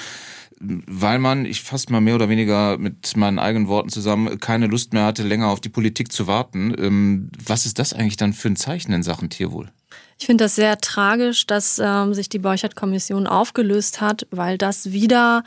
[0.63, 4.93] weil man, ich fasse mal mehr oder weniger mit meinen eigenen Worten zusammen, keine Lust
[4.93, 6.75] mehr hatte, länger auf die Politik zu warten.
[6.79, 9.71] Ähm, was ist das eigentlich dann für ein Zeichen in Sachen Tierwohl?
[10.19, 15.43] Ich finde das sehr tragisch, dass ähm, sich die Borchert-Kommission aufgelöst hat, weil das wieder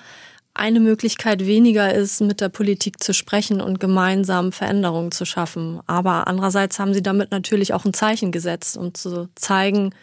[0.53, 5.79] eine Möglichkeit weniger ist, mit der Politik zu sprechen und gemeinsam Veränderungen zu schaffen.
[5.85, 9.93] Aber andererseits haben sie damit natürlich auch ein Zeichen gesetzt, um zu zeigen,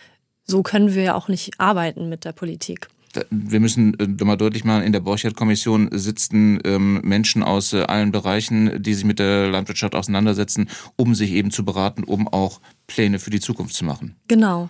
[0.44, 2.88] so können wir ja auch nicht arbeiten mit der Politik
[3.30, 8.12] wir müssen äh, mal deutlich machen, in der Borchert-Kommission sitzen ähm, Menschen aus äh, allen
[8.12, 13.18] Bereichen, die sich mit der Landwirtschaft auseinandersetzen, um sich eben zu beraten, um auch Pläne
[13.18, 14.16] für die Zukunft zu machen.
[14.28, 14.68] Genau.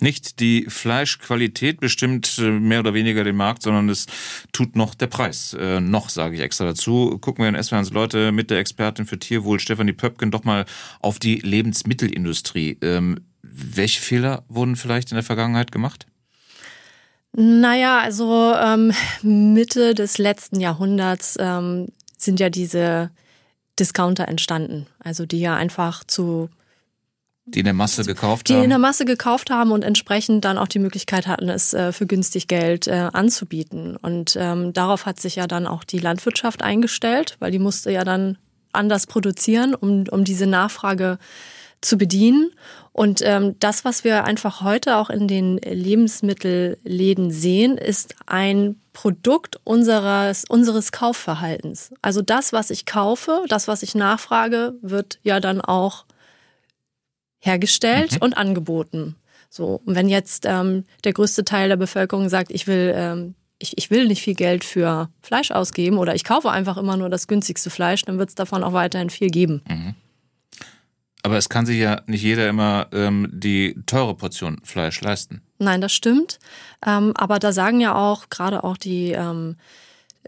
[0.00, 4.06] Nicht die Fleischqualität bestimmt äh, mehr oder weniger den Markt, sondern es
[4.52, 5.56] tut noch der Preis.
[5.58, 7.18] Äh, noch sage ich extra dazu.
[7.20, 10.66] Gucken wir in SWRs Leute mit der Expertin für Tierwohl, Stefanie Pöpken, doch mal
[11.00, 12.78] auf die Lebensmittelindustrie.
[12.80, 16.06] Ähm, welche Fehler wurden vielleicht in der Vergangenheit gemacht?
[17.40, 23.10] Naja, also ähm, Mitte des letzten Jahrhunderts ähm, sind ja diese
[23.78, 24.88] Discounter entstanden.
[24.98, 26.48] Also die ja einfach zu
[27.46, 28.60] die in der Masse gekauft die haben.
[28.60, 31.92] Die in der Masse gekauft haben und entsprechend dann auch die Möglichkeit hatten, es äh,
[31.92, 33.96] für günstig Geld äh, anzubieten.
[33.96, 38.02] Und ähm, darauf hat sich ja dann auch die Landwirtschaft eingestellt, weil die musste ja
[38.02, 38.36] dann
[38.72, 41.18] anders produzieren, um, um diese Nachfrage
[41.80, 42.50] zu bedienen.
[42.92, 49.60] Und ähm, das, was wir einfach heute auch in den Lebensmittelläden sehen, ist ein Produkt
[49.62, 51.92] unseres, unseres Kaufverhaltens.
[52.02, 56.06] Also das, was ich kaufe, das, was ich nachfrage, wird ja dann auch
[57.38, 58.22] hergestellt mhm.
[58.22, 59.14] und angeboten.
[59.48, 63.76] So, und wenn jetzt ähm, der größte Teil der Bevölkerung sagt, ich will ähm, ich,
[63.76, 67.26] ich will nicht viel Geld für Fleisch ausgeben oder ich kaufe einfach immer nur das
[67.26, 69.62] günstigste Fleisch, dann wird es davon auch weiterhin viel geben.
[69.68, 69.94] Mhm.
[71.22, 75.42] Aber es kann sich ja nicht jeder immer ähm, die teure Portion Fleisch leisten.
[75.58, 76.38] Nein, das stimmt.
[76.86, 79.56] Ähm, aber da sagen ja auch gerade auch die ähm,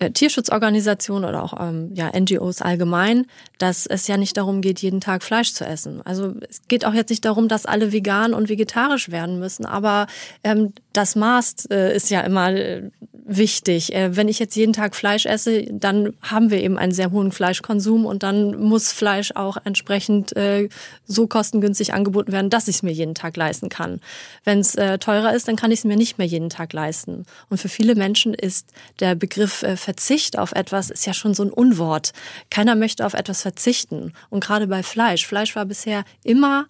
[0.00, 3.26] äh, Tierschutzorganisationen oder auch ähm, ja, NGOs allgemein,
[3.58, 6.00] dass es ja nicht darum geht, jeden Tag Fleisch zu essen.
[6.02, 10.06] Also es geht auch jetzt nicht darum, dass alle vegan und vegetarisch werden müssen, aber
[10.42, 12.90] ähm, das Maß äh, ist ja immer äh,
[13.30, 13.94] wichtig.
[13.94, 17.32] Äh, wenn ich jetzt jeden Tag Fleisch esse, dann haben wir eben einen sehr hohen
[17.32, 20.68] Fleischkonsum und dann muss Fleisch auch entsprechend äh,
[21.06, 24.00] so kostengünstig angeboten werden, dass ich es mir jeden Tag leisten kann.
[24.44, 27.24] Wenn es äh, teurer ist, dann kann ich es mir nicht mehr jeden Tag leisten.
[27.48, 31.52] Und für viele Menschen ist der Begriff Verzicht auf etwas ist ja schon so ein
[31.52, 32.12] Unwort.
[32.50, 34.12] Keiner möchte auf etwas verzichten.
[34.28, 35.26] Und gerade bei Fleisch.
[35.26, 36.66] Fleisch war bisher immer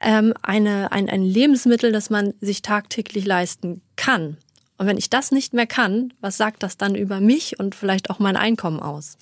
[0.00, 4.38] ähm, eine, ein, ein Lebensmittel, das man sich tagtäglich leisten kann.
[4.78, 8.10] Und wenn ich das nicht mehr kann, was sagt das dann über mich und vielleicht
[8.10, 9.16] auch mein Einkommen aus?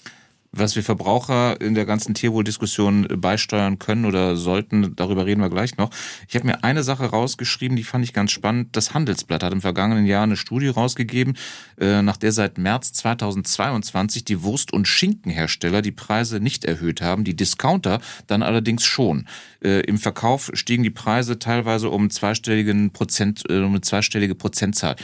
[0.57, 5.77] was wir Verbraucher in der ganzen Tierwohldiskussion beisteuern können oder sollten, darüber reden wir gleich
[5.77, 5.91] noch.
[6.29, 8.77] Ich habe mir eine Sache rausgeschrieben, die fand ich ganz spannend.
[8.77, 11.37] Das Handelsblatt hat im vergangenen Jahr eine Studie rausgegeben,
[11.81, 17.25] äh, nach der seit März 2022 die Wurst- und Schinkenhersteller die Preise nicht erhöht haben,
[17.25, 19.27] die Discounter dann allerdings schon.
[19.63, 24.97] Äh, Im Verkauf stiegen die Preise teilweise um zweistelligen Prozent, äh, um eine zweistellige Prozentzahl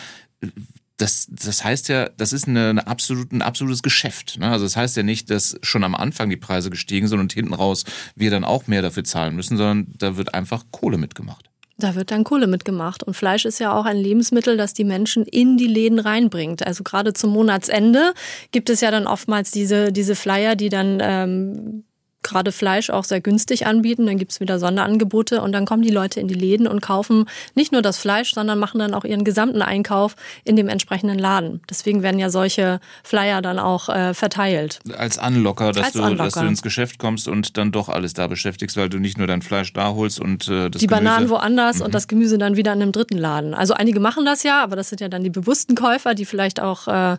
[1.00, 4.38] das, das heißt ja, das ist eine, eine absolut, ein absolutes Geschäft.
[4.38, 4.50] Ne?
[4.50, 7.54] Also das heißt ja nicht, dass schon am Anfang die Preise gestiegen sind und hinten
[7.54, 11.50] raus wir dann auch mehr dafür zahlen müssen, sondern da wird einfach Kohle mitgemacht.
[11.78, 13.02] Da wird dann Kohle mitgemacht.
[13.02, 16.66] Und Fleisch ist ja auch ein Lebensmittel, das die Menschen in die Läden reinbringt.
[16.66, 18.12] Also gerade zum Monatsende
[18.52, 21.84] gibt es ja dann oftmals diese, diese Flyer, die dann ähm,
[22.22, 24.06] gerade Fleisch auch sehr günstig anbieten.
[24.06, 27.72] Dann gibt's wieder Sonderangebote und dann kommen die Leute in die Läden und kaufen nicht
[27.72, 31.62] nur das Fleisch, sondern machen dann auch ihren gesamten Einkauf in dem entsprechenden Laden.
[31.68, 34.80] Deswegen werden ja solche Flyer dann auch äh, verteilt.
[34.96, 36.24] Als Anlocker, dass, Als du, Anlocker.
[36.24, 39.26] dass du ins Geschäft kommst und dann doch alles da beschäftigst, weil du nicht nur
[39.26, 41.04] dein Fleisch da holst und äh, das Die Gemüse.
[41.04, 41.86] Bananen woanders mhm.
[41.86, 43.54] und das Gemüse dann wieder in einem dritten Laden.
[43.54, 46.60] Also einige machen das ja, aber das sind ja dann die bewussten Käufer, die vielleicht
[46.60, 47.16] auch äh,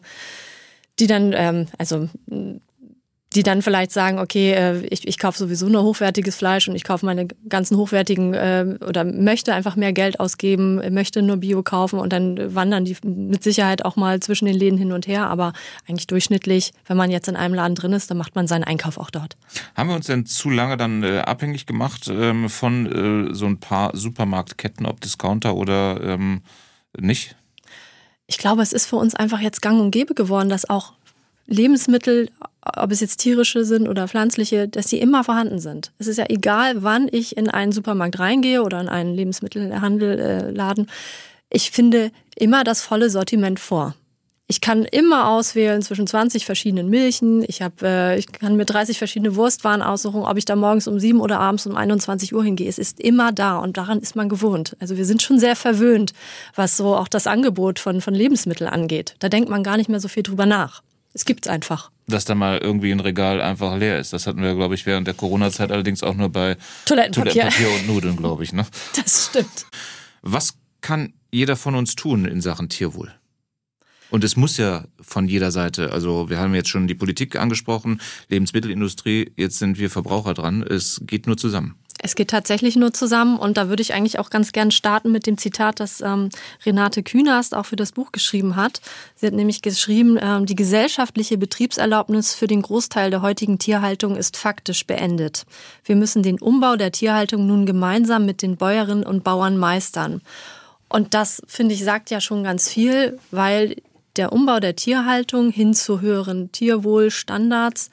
[0.99, 2.09] die dann, ähm, also
[3.33, 6.83] die dann vielleicht sagen, okay, äh, ich, ich kaufe sowieso nur hochwertiges Fleisch und ich
[6.83, 11.99] kaufe meine ganzen hochwertigen äh, oder möchte einfach mehr Geld ausgeben, möchte nur Bio kaufen
[11.99, 15.27] und dann wandern die mit Sicherheit auch mal zwischen den Läden hin und her.
[15.27, 15.53] Aber
[15.87, 18.97] eigentlich durchschnittlich, wenn man jetzt in einem Laden drin ist, dann macht man seinen Einkauf
[18.97, 19.37] auch dort.
[19.75, 23.59] Haben wir uns denn zu lange dann äh, abhängig gemacht ähm, von äh, so ein
[23.59, 26.41] paar Supermarktketten, ob Discounter oder ähm,
[26.99, 27.37] nicht?
[28.27, 30.93] Ich glaube, es ist für uns einfach jetzt gang und gäbe geworden, dass auch
[31.51, 32.29] Lebensmittel,
[32.61, 35.91] ob es jetzt tierische sind oder pflanzliche, dass die immer vorhanden sind.
[35.99, 40.89] Es ist ja egal, wann ich in einen Supermarkt reingehe oder in einen Lebensmittelhandelladen.
[41.49, 43.95] Ich finde immer das volle Sortiment vor.
[44.47, 47.43] Ich kann immer auswählen zwischen 20 verschiedenen Milchen.
[47.47, 50.99] Ich, hab, äh, ich kann mir 30 verschiedene Wurstwaren aussuchen, ob ich da morgens um
[50.99, 52.67] 7 oder abends um 21 Uhr hingehe.
[52.67, 54.75] Es ist immer da und daran ist man gewohnt.
[54.79, 56.11] Also wir sind schon sehr verwöhnt,
[56.53, 59.15] was so auch das Angebot von, von Lebensmitteln angeht.
[59.19, 60.81] Da denkt man gar nicht mehr so viel drüber nach.
[61.13, 61.91] Es gibt's einfach.
[62.07, 64.13] Dass da mal irgendwie ein Regal einfach leer ist.
[64.13, 67.87] Das hatten wir, glaube ich, während der Corona-Zeit allerdings auch nur bei Toilettenpapier, Toilettenpapier und
[67.87, 68.53] Nudeln, glaube ich.
[68.53, 68.65] Ne?
[68.95, 69.65] Das stimmt.
[70.21, 73.13] Was kann jeder von uns tun in Sachen Tierwohl?
[74.09, 78.01] Und es muss ja von jeder Seite, also wir haben jetzt schon die Politik angesprochen,
[78.27, 80.61] Lebensmittelindustrie, jetzt sind wir Verbraucher dran.
[80.61, 81.80] Es geht nur zusammen.
[82.03, 85.27] Es geht tatsächlich nur zusammen und da würde ich eigentlich auch ganz gern starten mit
[85.27, 86.29] dem Zitat, das ähm,
[86.65, 88.81] Renate Künast auch für das Buch geschrieben hat.
[89.15, 94.35] Sie hat nämlich geschrieben, ähm, die gesellschaftliche Betriebserlaubnis für den Großteil der heutigen Tierhaltung ist
[94.35, 95.45] faktisch beendet.
[95.85, 100.21] Wir müssen den Umbau der Tierhaltung nun gemeinsam mit den Bäuerinnen und Bauern meistern.
[100.89, 103.75] Und das, finde ich, sagt ja schon ganz viel, weil
[104.15, 107.89] der Umbau der Tierhaltung hin zu höheren Tierwohlstandards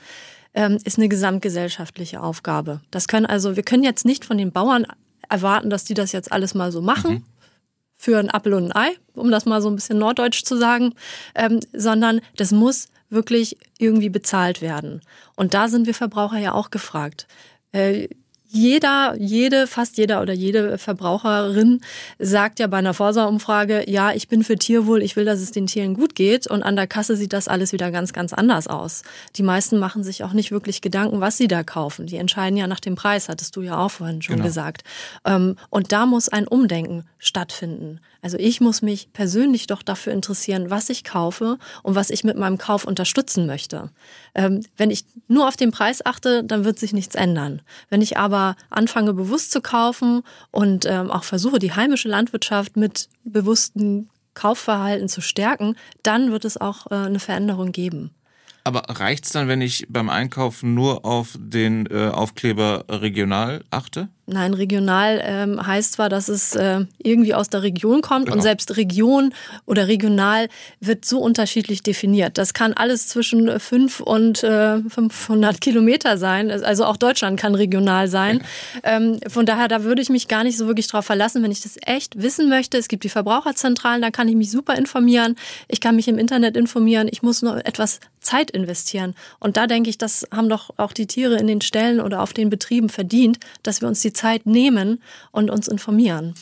[0.54, 2.80] ähm, ist eine gesamtgesellschaftliche Aufgabe.
[2.90, 4.86] Das können also, wir können jetzt nicht von den Bauern
[5.28, 7.12] erwarten, dass die das jetzt alles mal so machen.
[7.12, 7.24] Mhm.
[8.00, 10.94] Für ein Apfel und ein Ei, um das mal so ein bisschen norddeutsch zu sagen,
[11.34, 15.00] ähm, sondern das muss wirklich irgendwie bezahlt werden.
[15.34, 17.26] Und da sind wir Verbraucher ja auch gefragt.
[17.72, 18.08] Äh,
[18.50, 21.80] jeder, jede, fast jeder oder jede Verbraucherin
[22.18, 25.66] sagt ja bei einer Vorsorgeumfrage, ja, ich bin für Tierwohl, ich will, dass es den
[25.66, 26.46] Tieren gut geht.
[26.46, 29.02] Und an der Kasse sieht das alles wieder ganz, ganz anders aus.
[29.36, 32.06] Die meisten machen sich auch nicht wirklich Gedanken, was sie da kaufen.
[32.06, 34.46] Die entscheiden ja nach dem Preis, hattest du ja auch vorhin schon genau.
[34.46, 34.82] gesagt.
[35.26, 38.00] Ähm, und da muss ein Umdenken stattfinden.
[38.20, 42.36] Also ich muss mich persönlich doch dafür interessieren, was ich kaufe und was ich mit
[42.36, 43.90] meinem Kauf unterstützen möchte.
[44.34, 47.62] Ähm, wenn ich nur auf den Preis achte, dann wird sich nichts ändern.
[47.90, 53.08] Wenn ich aber anfange, bewusst zu kaufen und ähm, auch versuche, die heimische Landwirtschaft mit
[53.24, 58.10] bewussten Kaufverhalten zu stärken, dann wird es auch äh, eine Veränderung geben.
[58.64, 64.08] Aber reicht's dann, wenn ich beim Einkaufen nur auf den äh, Aufkleber regional achte?
[64.30, 68.36] Nein, regional ähm, heißt zwar, dass es äh, irgendwie aus der Region kommt genau.
[68.36, 69.32] und selbst Region
[69.64, 70.48] oder regional
[70.80, 72.36] wird so unterschiedlich definiert.
[72.36, 76.50] Das kann alles zwischen 5 und äh, 500 Kilometer sein.
[76.50, 78.42] Also auch Deutschland kann regional sein.
[78.82, 81.62] Ähm, von daher, da würde ich mich gar nicht so wirklich drauf verlassen, wenn ich
[81.62, 82.76] das echt wissen möchte.
[82.76, 85.36] Es gibt die Verbraucherzentralen, da kann ich mich super informieren.
[85.68, 87.08] Ich kann mich im Internet informieren.
[87.10, 89.14] Ich muss nur etwas Zeit investieren.
[89.40, 92.34] Und da denke ich, das haben doch auch die Tiere in den Ställen oder auf
[92.34, 96.34] den Betrieben verdient, dass wir uns die Zeit nehmen und uns informieren.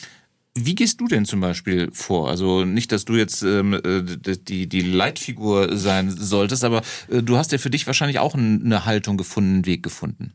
[0.59, 2.29] Wie gehst du denn zum Beispiel vor?
[2.29, 7.37] Also nicht, dass du jetzt ähm, äh, die, die Leitfigur sein solltest, aber äh, du
[7.37, 10.33] hast ja für dich wahrscheinlich auch eine Haltung gefunden, einen Weg gefunden.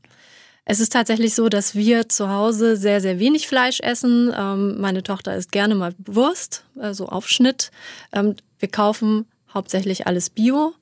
[0.64, 4.32] Es ist tatsächlich so, dass wir zu Hause sehr, sehr wenig Fleisch essen.
[4.36, 7.72] Ähm, meine Tochter isst gerne mal Wurst, also Aufschnitt.
[8.12, 10.74] Ähm, wir kaufen hauptsächlich alles Bio.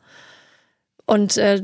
[1.07, 1.63] Und äh,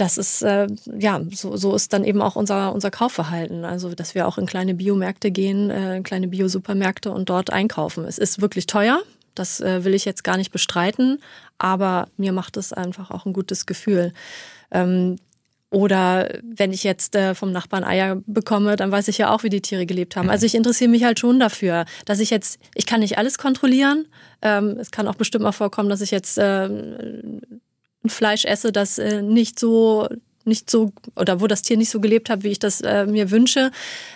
[0.00, 3.64] das ist, äh, ja, so, so ist dann eben auch unser, unser Kaufverhalten.
[3.64, 8.04] Also, dass wir auch in kleine Biomärkte gehen, äh, in kleine Biosupermärkte und dort einkaufen.
[8.04, 9.00] Es ist wirklich teuer.
[9.34, 11.20] Das äh, will ich jetzt gar nicht bestreiten.
[11.58, 14.12] Aber mir macht es einfach auch ein gutes Gefühl.
[14.70, 15.16] Ähm,
[15.70, 19.50] oder wenn ich jetzt äh, vom Nachbarn Eier bekomme, dann weiß ich ja auch, wie
[19.50, 20.30] die Tiere gelebt haben.
[20.30, 24.06] Also ich interessiere mich halt schon dafür, dass ich jetzt, ich kann nicht alles kontrollieren.
[24.40, 26.70] Ähm, es kann auch bestimmt mal vorkommen, dass ich jetzt äh,
[28.06, 30.08] Fleisch esse, das äh, nicht so
[30.44, 33.30] nicht so oder wo das Tier nicht so gelebt hat, wie ich das äh, mir
[33.30, 33.70] wünsche.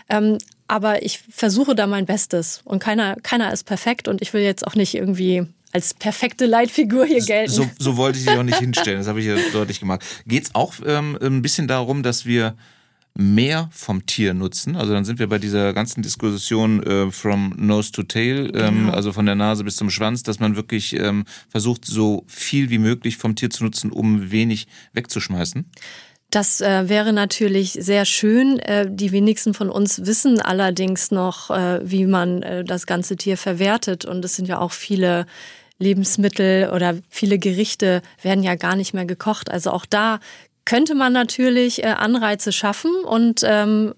[0.09, 4.43] Ähm, aber ich versuche da mein Bestes und keiner keiner ist perfekt und ich will
[4.43, 7.53] jetzt auch nicht irgendwie als perfekte Leitfigur hier gelten.
[7.53, 8.99] So, so wollte ich dich auch nicht hinstellen.
[8.99, 10.03] Das habe ich ja deutlich gemacht.
[10.27, 12.57] Geht es auch ähm, ein bisschen darum, dass wir
[13.15, 14.77] mehr vom Tier nutzen.
[14.77, 18.93] Also dann sind wir bei dieser ganzen Diskussion äh, from nose to tail, ähm, genau.
[18.93, 22.79] also von der Nase bis zum Schwanz, dass man wirklich ähm, versucht, so viel wie
[22.79, 25.67] möglich vom Tier zu nutzen, um wenig wegzuschmeißen.
[26.31, 28.59] Das äh, wäre natürlich sehr schön.
[28.61, 33.37] Äh, die wenigsten von uns wissen allerdings noch, äh, wie man äh, das ganze Tier
[33.37, 34.07] verwertet.
[34.07, 35.27] Und es sind ja auch viele
[35.79, 39.51] Lebensmittel oder viele Gerichte werden ja gar nicht mehr gekocht.
[39.51, 40.21] Also auch da
[40.65, 43.95] könnte man natürlich äh, Anreize schaffen und ähm,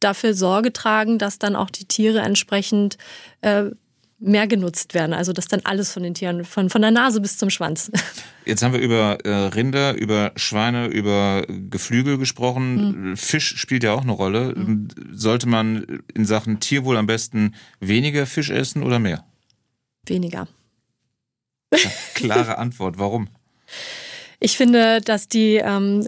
[0.00, 2.98] dafür Sorge tragen, dass dann auch die Tiere entsprechend
[3.40, 3.70] äh,
[4.18, 5.12] mehr genutzt werden.
[5.12, 7.90] Also dass dann alles von den Tieren, von, von der Nase bis zum Schwanz.
[8.44, 13.10] Jetzt haben wir über äh, Rinder, über Schweine, über Geflügel gesprochen.
[13.10, 13.16] Mhm.
[13.16, 14.54] Fisch spielt ja auch eine Rolle.
[14.56, 14.88] Mhm.
[15.12, 19.24] Sollte man in Sachen Tierwohl am besten weniger Fisch essen oder mehr?
[20.06, 20.46] Weniger.
[21.74, 22.98] Ja, klare Antwort.
[22.98, 23.28] Warum?
[24.46, 26.06] Ich finde, dass die ähm,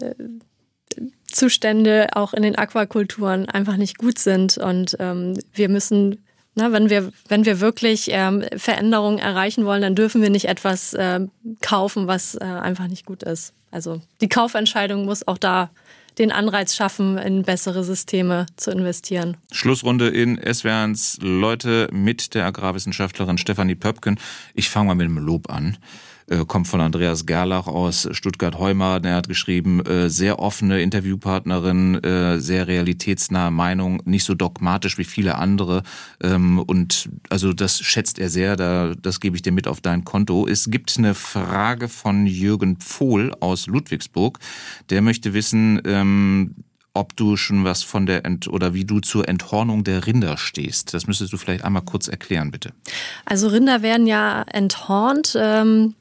[1.27, 6.23] Zustände auch in den Aquakulturen einfach nicht gut sind und ähm, wir müssen
[6.55, 10.93] na, wenn wir, wenn wir wirklich ähm, Veränderungen erreichen wollen, dann dürfen wir nicht etwas
[10.93, 11.19] äh,
[11.59, 13.51] kaufen, was äh, einfach nicht gut ist.
[13.71, 15.69] Also die Kaufentscheidung muss auch da
[16.17, 19.35] den Anreiz schaffen, in bessere Systeme zu investieren.
[19.51, 24.17] Schlussrunde in SWR1 Leute mit der Agrarwissenschaftlerin Stefanie Pöpken.
[24.53, 25.77] Ich fange mal mit dem Lob an.
[26.29, 28.99] Äh, kommt von Andreas Gerlach aus Stuttgart-Heumar.
[28.99, 35.05] Der hat geschrieben, äh, sehr offene Interviewpartnerin, äh, sehr realitätsnahe Meinung, nicht so dogmatisch wie
[35.05, 35.81] viele andere.
[36.21, 40.05] Ähm, und also das schätzt er sehr, da, das gebe ich dir mit auf dein
[40.05, 40.47] Konto.
[40.47, 44.37] Es gibt eine Frage von Jürgen Pfohl aus Ludwigsburg.
[44.91, 46.55] Der möchte wissen, ähm,
[46.93, 50.93] ob du schon was von der Ent oder wie du zur Enthornung der Rinder stehst.
[50.93, 52.73] Das müsstest du vielleicht einmal kurz erklären, bitte.
[53.25, 55.35] Also Rinder werden ja enthornt.
[55.39, 55.95] Ähm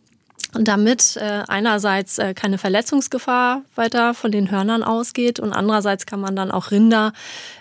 [0.53, 6.37] damit äh, einerseits äh, keine Verletzungsgefahr weiter von den Hörnern ausgeht und andererseits kann man
[6.37, 7.13] dann auch Rinder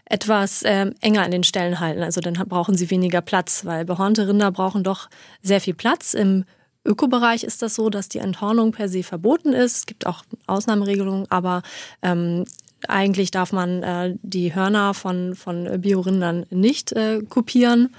[0.06, 2.02] etwas äh, enger in den Ställen halten.
[2.02, 5.10] Also dann brauchen sie weniger Platz, weil behornte Rinder brauchen doch
[5.42, 6.14] sehr viel Platz.
[6.14, 6.46] Im
[6.86, 9.78] Ökobereich ist das so, dass die Enthornung per se verboten ist.
[9.78, 11.64] Es gibt auch Ausnahmeregelungen, aber
[12.02, 12.46] ähm,
[12.88, 17.94] eigentlich darf man äh, die Hörner von, von Biorindern nicht äh, kopieren.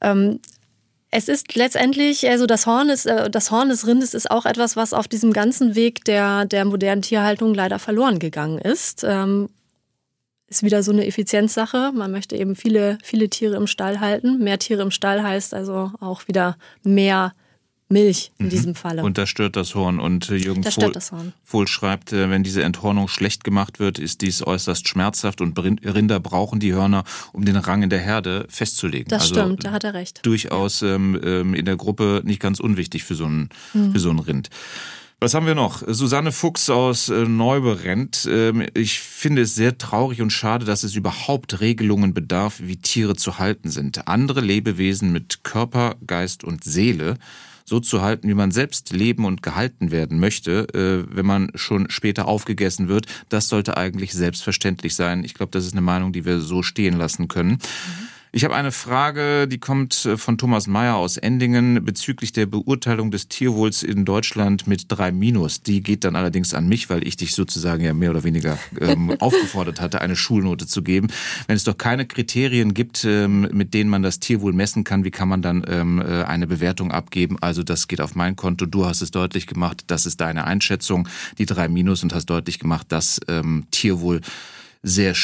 [0.00, 0.40] Ähm,
[1.10, 4.76] es ist letztendlich, also das Horn ist, äh, das Horn des Rindes ist auch etwas,
[4.76, 9.04] was auf diesem ganzen Weg der, der modernen Tierhaltung leider verloren gegangen ist.
[9.04, 9.48] Ähm,
[10.48, 11.92] ist wieder so eine Effizienzsache.
[11.94, 14.38] Man möchte eben viele, viele Tiere im Stall halten.
[14.38, 17.34] Mehr Tiere im Stall heißt also auch wieder mehr
[17.88, 18.50] Milch in mhm.
[18.50, 19.02] diesem Falle.
[19.02, 19.98] Und das stört das Horn.
[19.98, 20.92] Und äh, Jürgen Vohl,
[21.42, 26.20] Vohl, schreibt, äh, wenn diese Enthornung schlecht gemacht wird, ist dies äußerst schmerzhaft und Rinder
[26.20, 29.08] brauchen die Hörner, um den Rang in der Herde festzulegen.
[29.08, 30.20] Das also stimmt, da hat er recht.
[30.24, 33.92] Durchaus ähm, ähm, in der Gruppe nicht ganz unwichtig für so ein, mhm.
[33.92, 34.50] für so ein Rind.
[35.20, 35.82] Was haben wir noch?
[35.84, 38.28] Susanne Fuchs aus äh, Neuberent.
[38.30, 43.16] Ähm, ich finde es sehr traurig und schade, dass es überhaupt Regelungen bedarf, wie Tiere
[43.16, 44.06] zu halten sind.
[44.06, 47.16] Andere Lebewesen mit Körper, Geist und Seele
[47.68, 51.90] so zu halten, wie man selbst leben und gehalten werden möchte, äh, wenn man schon
[51.90, 55.22] später aufgegessen wird, das sollte eigentlich selbstverständlich sein.
[55.24, 57.52] Ich glaube, das ist eine Meinung, die wir so stehen lassen können.
[57.52, 58.08] Mhm.
[58.38, 63.10] Ich habe eine Frage, die kommt äh, von Thomas Mayer aus Endingen bezüglich der Beurteilung
[63.10, 65.64] des Tierwohls in Deutschland mit drei Minus.
[65.64, 69.10] Die geht dann allerdings an mich, weil ich dich sozusagen ja mehr oder weniger ähm,
[69.18, 71.08] aufgefordert hatte, eine Schulnote zu geben.
[71.48, 75.10] Wenn es doch keine Kriterien gibt, ähm, mit denen man das Tierwohl messen kann, wie
[75.10, 77.38] kann man dann ähm, äh, eine Bewertung abgeben?
[77.40, 78.66] Also das geht auf mein Konto.
[78.66, 81.08] Du hast es deutlich gemacht, das ist deine Einschätzung,
[81.38, 84.20] die drei Minus und hast deutlich gemacht, dass ähm, Tierwohl
[84.82, 85.14] sehr,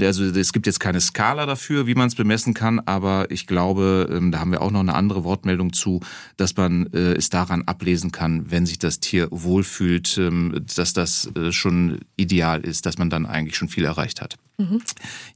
[0.00, 4.08] also es gibt jetzt keine Skala dafür, wie man es bemessen kann, aber ich glaube,
[4.10, 6.00] ähm, da haben wir auch noch eine andere Wortmeldung zu,
[6.36, 11.30] dass man äh, es daran ablesen kann, wenn sich das Tier wohlfühlt, ähm, dass das
[11.36, 14.36] äh, schon ideal ist, dass man dann eigentlich schon viel erreicht hat.
[14.58, 14.80] Mhm.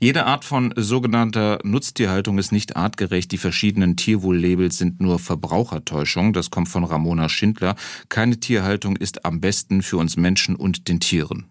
[0.00, 3.30] Jede Art von sogenannter Nutztierhaltung ist nicht artgerecht.
[3.32, 6.32] Die verschiedenen Tierwohl-Labels sind nur Verbrauchertäuschung.
[6.32, 7.76] Das kommt von Ramona Schindler.
[8.08, 11.46] Keine Tierhaltung ist am besten für uns Menschen und den Tieren.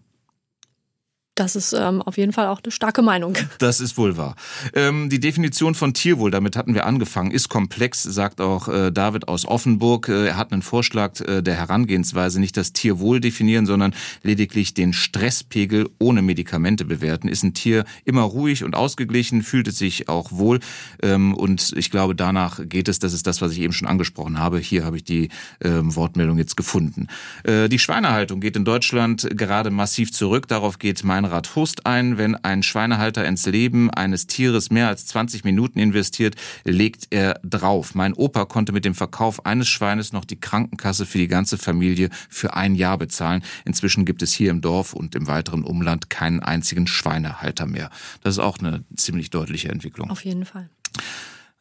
[1.40, 3.34] Das ist ähm, auf jeden Fall auch eine starke Meinung.
[3.60, 4.36] Das ist wohl wahr.
[4.74, 9.26] Ähm, die Definition von Tierwohl, damit hatten wir angefangen, ist komplex, sagt auch äh, David
[9.26, 10.08] aus Offenburg.
[10.08, 14.92] Äh, er hat einen Vorschlag äh, der Herangehensweise, nicht das Tierwohl definieren, sondern lediglich den
[14.92, 17.26] Stresspegel ohne Medikamente bewerten.
[17.26, 20.60] Ist ein Tier immer ruhig und ausgeglichen, fühlt es sich auch wohl.
[21.02, 22.98] Ähm, und ich glaube, danach geht es.
[22.98, 24.58] Das ist das, was ich eben schon angesprochen habe.
[24.58, 25.30] Hier habe ich die
[25.62, 27.06] ähm, Wortmeldung jetzt gefunden.
[27.44, 30.46] Äh, die Schweinehaltung geht in Deutschland gerade massiv zurück.
[30.46, 32.18] Darauf geht mein Meinrad Hust ein.
[32.18, 37.94] Wenn ein Schweinehalter ins Leben eines Tieres mehr als 20 Minuten investiert, legt er drauf.
[37.94, 42.10] Mein Opa konnte mit dem Verkauf eines Schweines noch die Krankenkasse für die ganze Familie
[42.28, 43.44] für ein Jahr bezahlen.
[43.64, 47.90] Inzwischen gibt es hier im Dorf und im weiteren Umland keinen einzigen Schweinehalter mehr.
[48.24, 50.10] Das ist auch eine ziemlich deutliche Entwicklung.
[50.10, 50.68] Auf jeden Fall.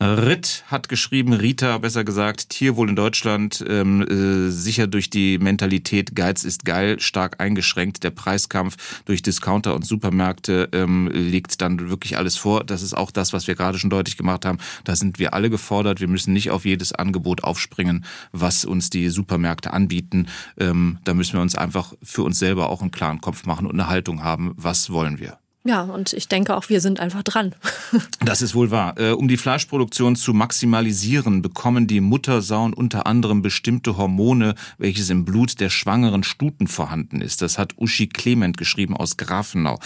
[0.01, 6.15] Ritt hat geschrieben, Rita besser gesagt, Tierwohl in Deutschland ähm, äh, sicher durch die Mentalität
[6.15, 8.05] Geiz ist geil stark eingeschränkt.
[8.05, 12.63] Der Preiskampf durch Discounter und Supermärkte ähm, legt dann wirklich alles vor.
[12.63, 14.59] Das ist auch das, was wir gerade schon deutlich gemacht haben.
[14.85, 15.99] Da sind wir alle gefordert.
[15.99, 20.27] Wir müssen nicht auf jedes Angebot aufspringen, was uns die Supermärkte anbieten.
[20.57, 23.73] Ähm, da müssen wir uns einfach für uns selber auch einen klaren Kopf machen und
[23.73, 24.53] eine Haltung haben.
[24.55, 25.39] Was wollen wir?
[25.65, 27.53] Ja, und ich denke auch, wir sind einfach dran.
[28.23, 28.95] Das ist wohl wahr.
[28.99, 35.25] Äh, um die Fleischproduktion zu maximalisieren, bekommen die Muttersauen unter anderem bestimmte Hormone, welches im
[35.25, 37.41] Blut der schwangeren Stuten vorhanden ist.
[37.41, 39.79] Das hat Uschi Clement geschrieben aus Grafenau.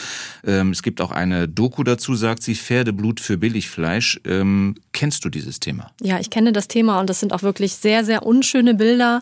[0.46, 4.20] Ähm, es gibt auch eine Doku dazu, sagt sie, Pferdeblut für Billigfleisch.
[4.26, 5.92] Ähm, kennst du dieses Thema?
[6.02, 9.22] Ja, ich kenne das Thema und das sind auch wirklich sehr, sehr unschöne Bilder,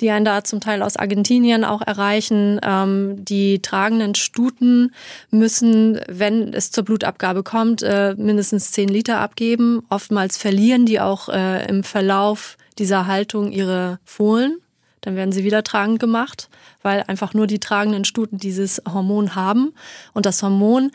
[0.00, 2.58] die einen da zum Teil aus Argentinien auch erreichen.
[2.62, 4.92] Ähm, die tragenden Stuten
[5.30, 9.82] müssen, wenn es zur Blutabgabe kommt, äh, mindestens zehn Liter abgeben.
[9.88, 14.58] Oftmals verlieren die auch äh, im Verlauf dieser Haltung ihre Fohlen.
[15.00, 16.48] Dann werden sie wieder tragend gemacht,
[16.82, 19.72] weil einfach nur die tragenden Stuten dieses Hormon haben.
[20.12, 20.90] Und das Hormon,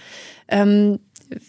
[0.50, 1.00] ähm,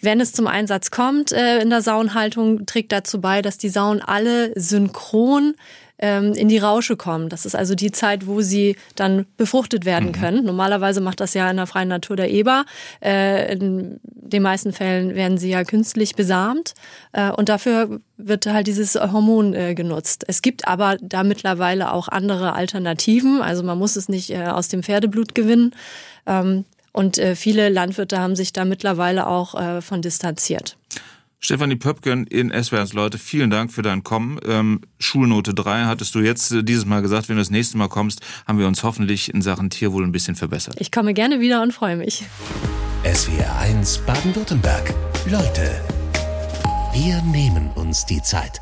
[0.00, 4.00] wenn es zum Einsatz kommt äh, in der Saunhaltung, trägt dazu bei, dass die Sauen
[4.00, 5.54] alle synchron
[6.02, 7.28] ähm, in die Rausche kommen.
[7.28, 10.12] Das ist also die Zeit, wo sie dann befruchtet werden mhm.
[10.12, 10.44] können.
[10.44, 12.64] Normalerweise macht das ja in der freien Natur der Eber.
[13.00, 16.74] Äh, in den meisten Fällen werden sie ja künstlich besamt
[17.12, 20.24] äh, und dafür wird halt dieses Hormon äh, genutzt.
[20.26, 23.40] Es gibt aber da mittlerweile auch andere Alternativen.
[23.40, 25.72] Also man muss es nicht äh, aus dem Pferdeblut gewinnen.
[26.26, 30.76] Ähm, und äh, viele Landwirte haben sich da mittlerweile auch äh, von distanziert.
[31.44, 34.38] Stefanie Pöpken in SWRs Leute, vielen Dank für dein Kommen.
[34.46, 37.28] Ähm, Schulnote 3 hattest du jetzt äh, dieses Mal gesagt.
[37.28, 40.36] Wenn du das nächste Mal kommst, haben wir uns hoffentlich in Sachen Tierwohl ein bisschen
[40.36, 40.76] verbessert.
[40.78, 42.24] Ich komme gerne wieder und freue mich.
[43.04, 44.94] SWR 1 Baden-Württemberg.
[45.28, 45.80] Leute,
[46.94, 48.60] wir nehmen uns die Zeit.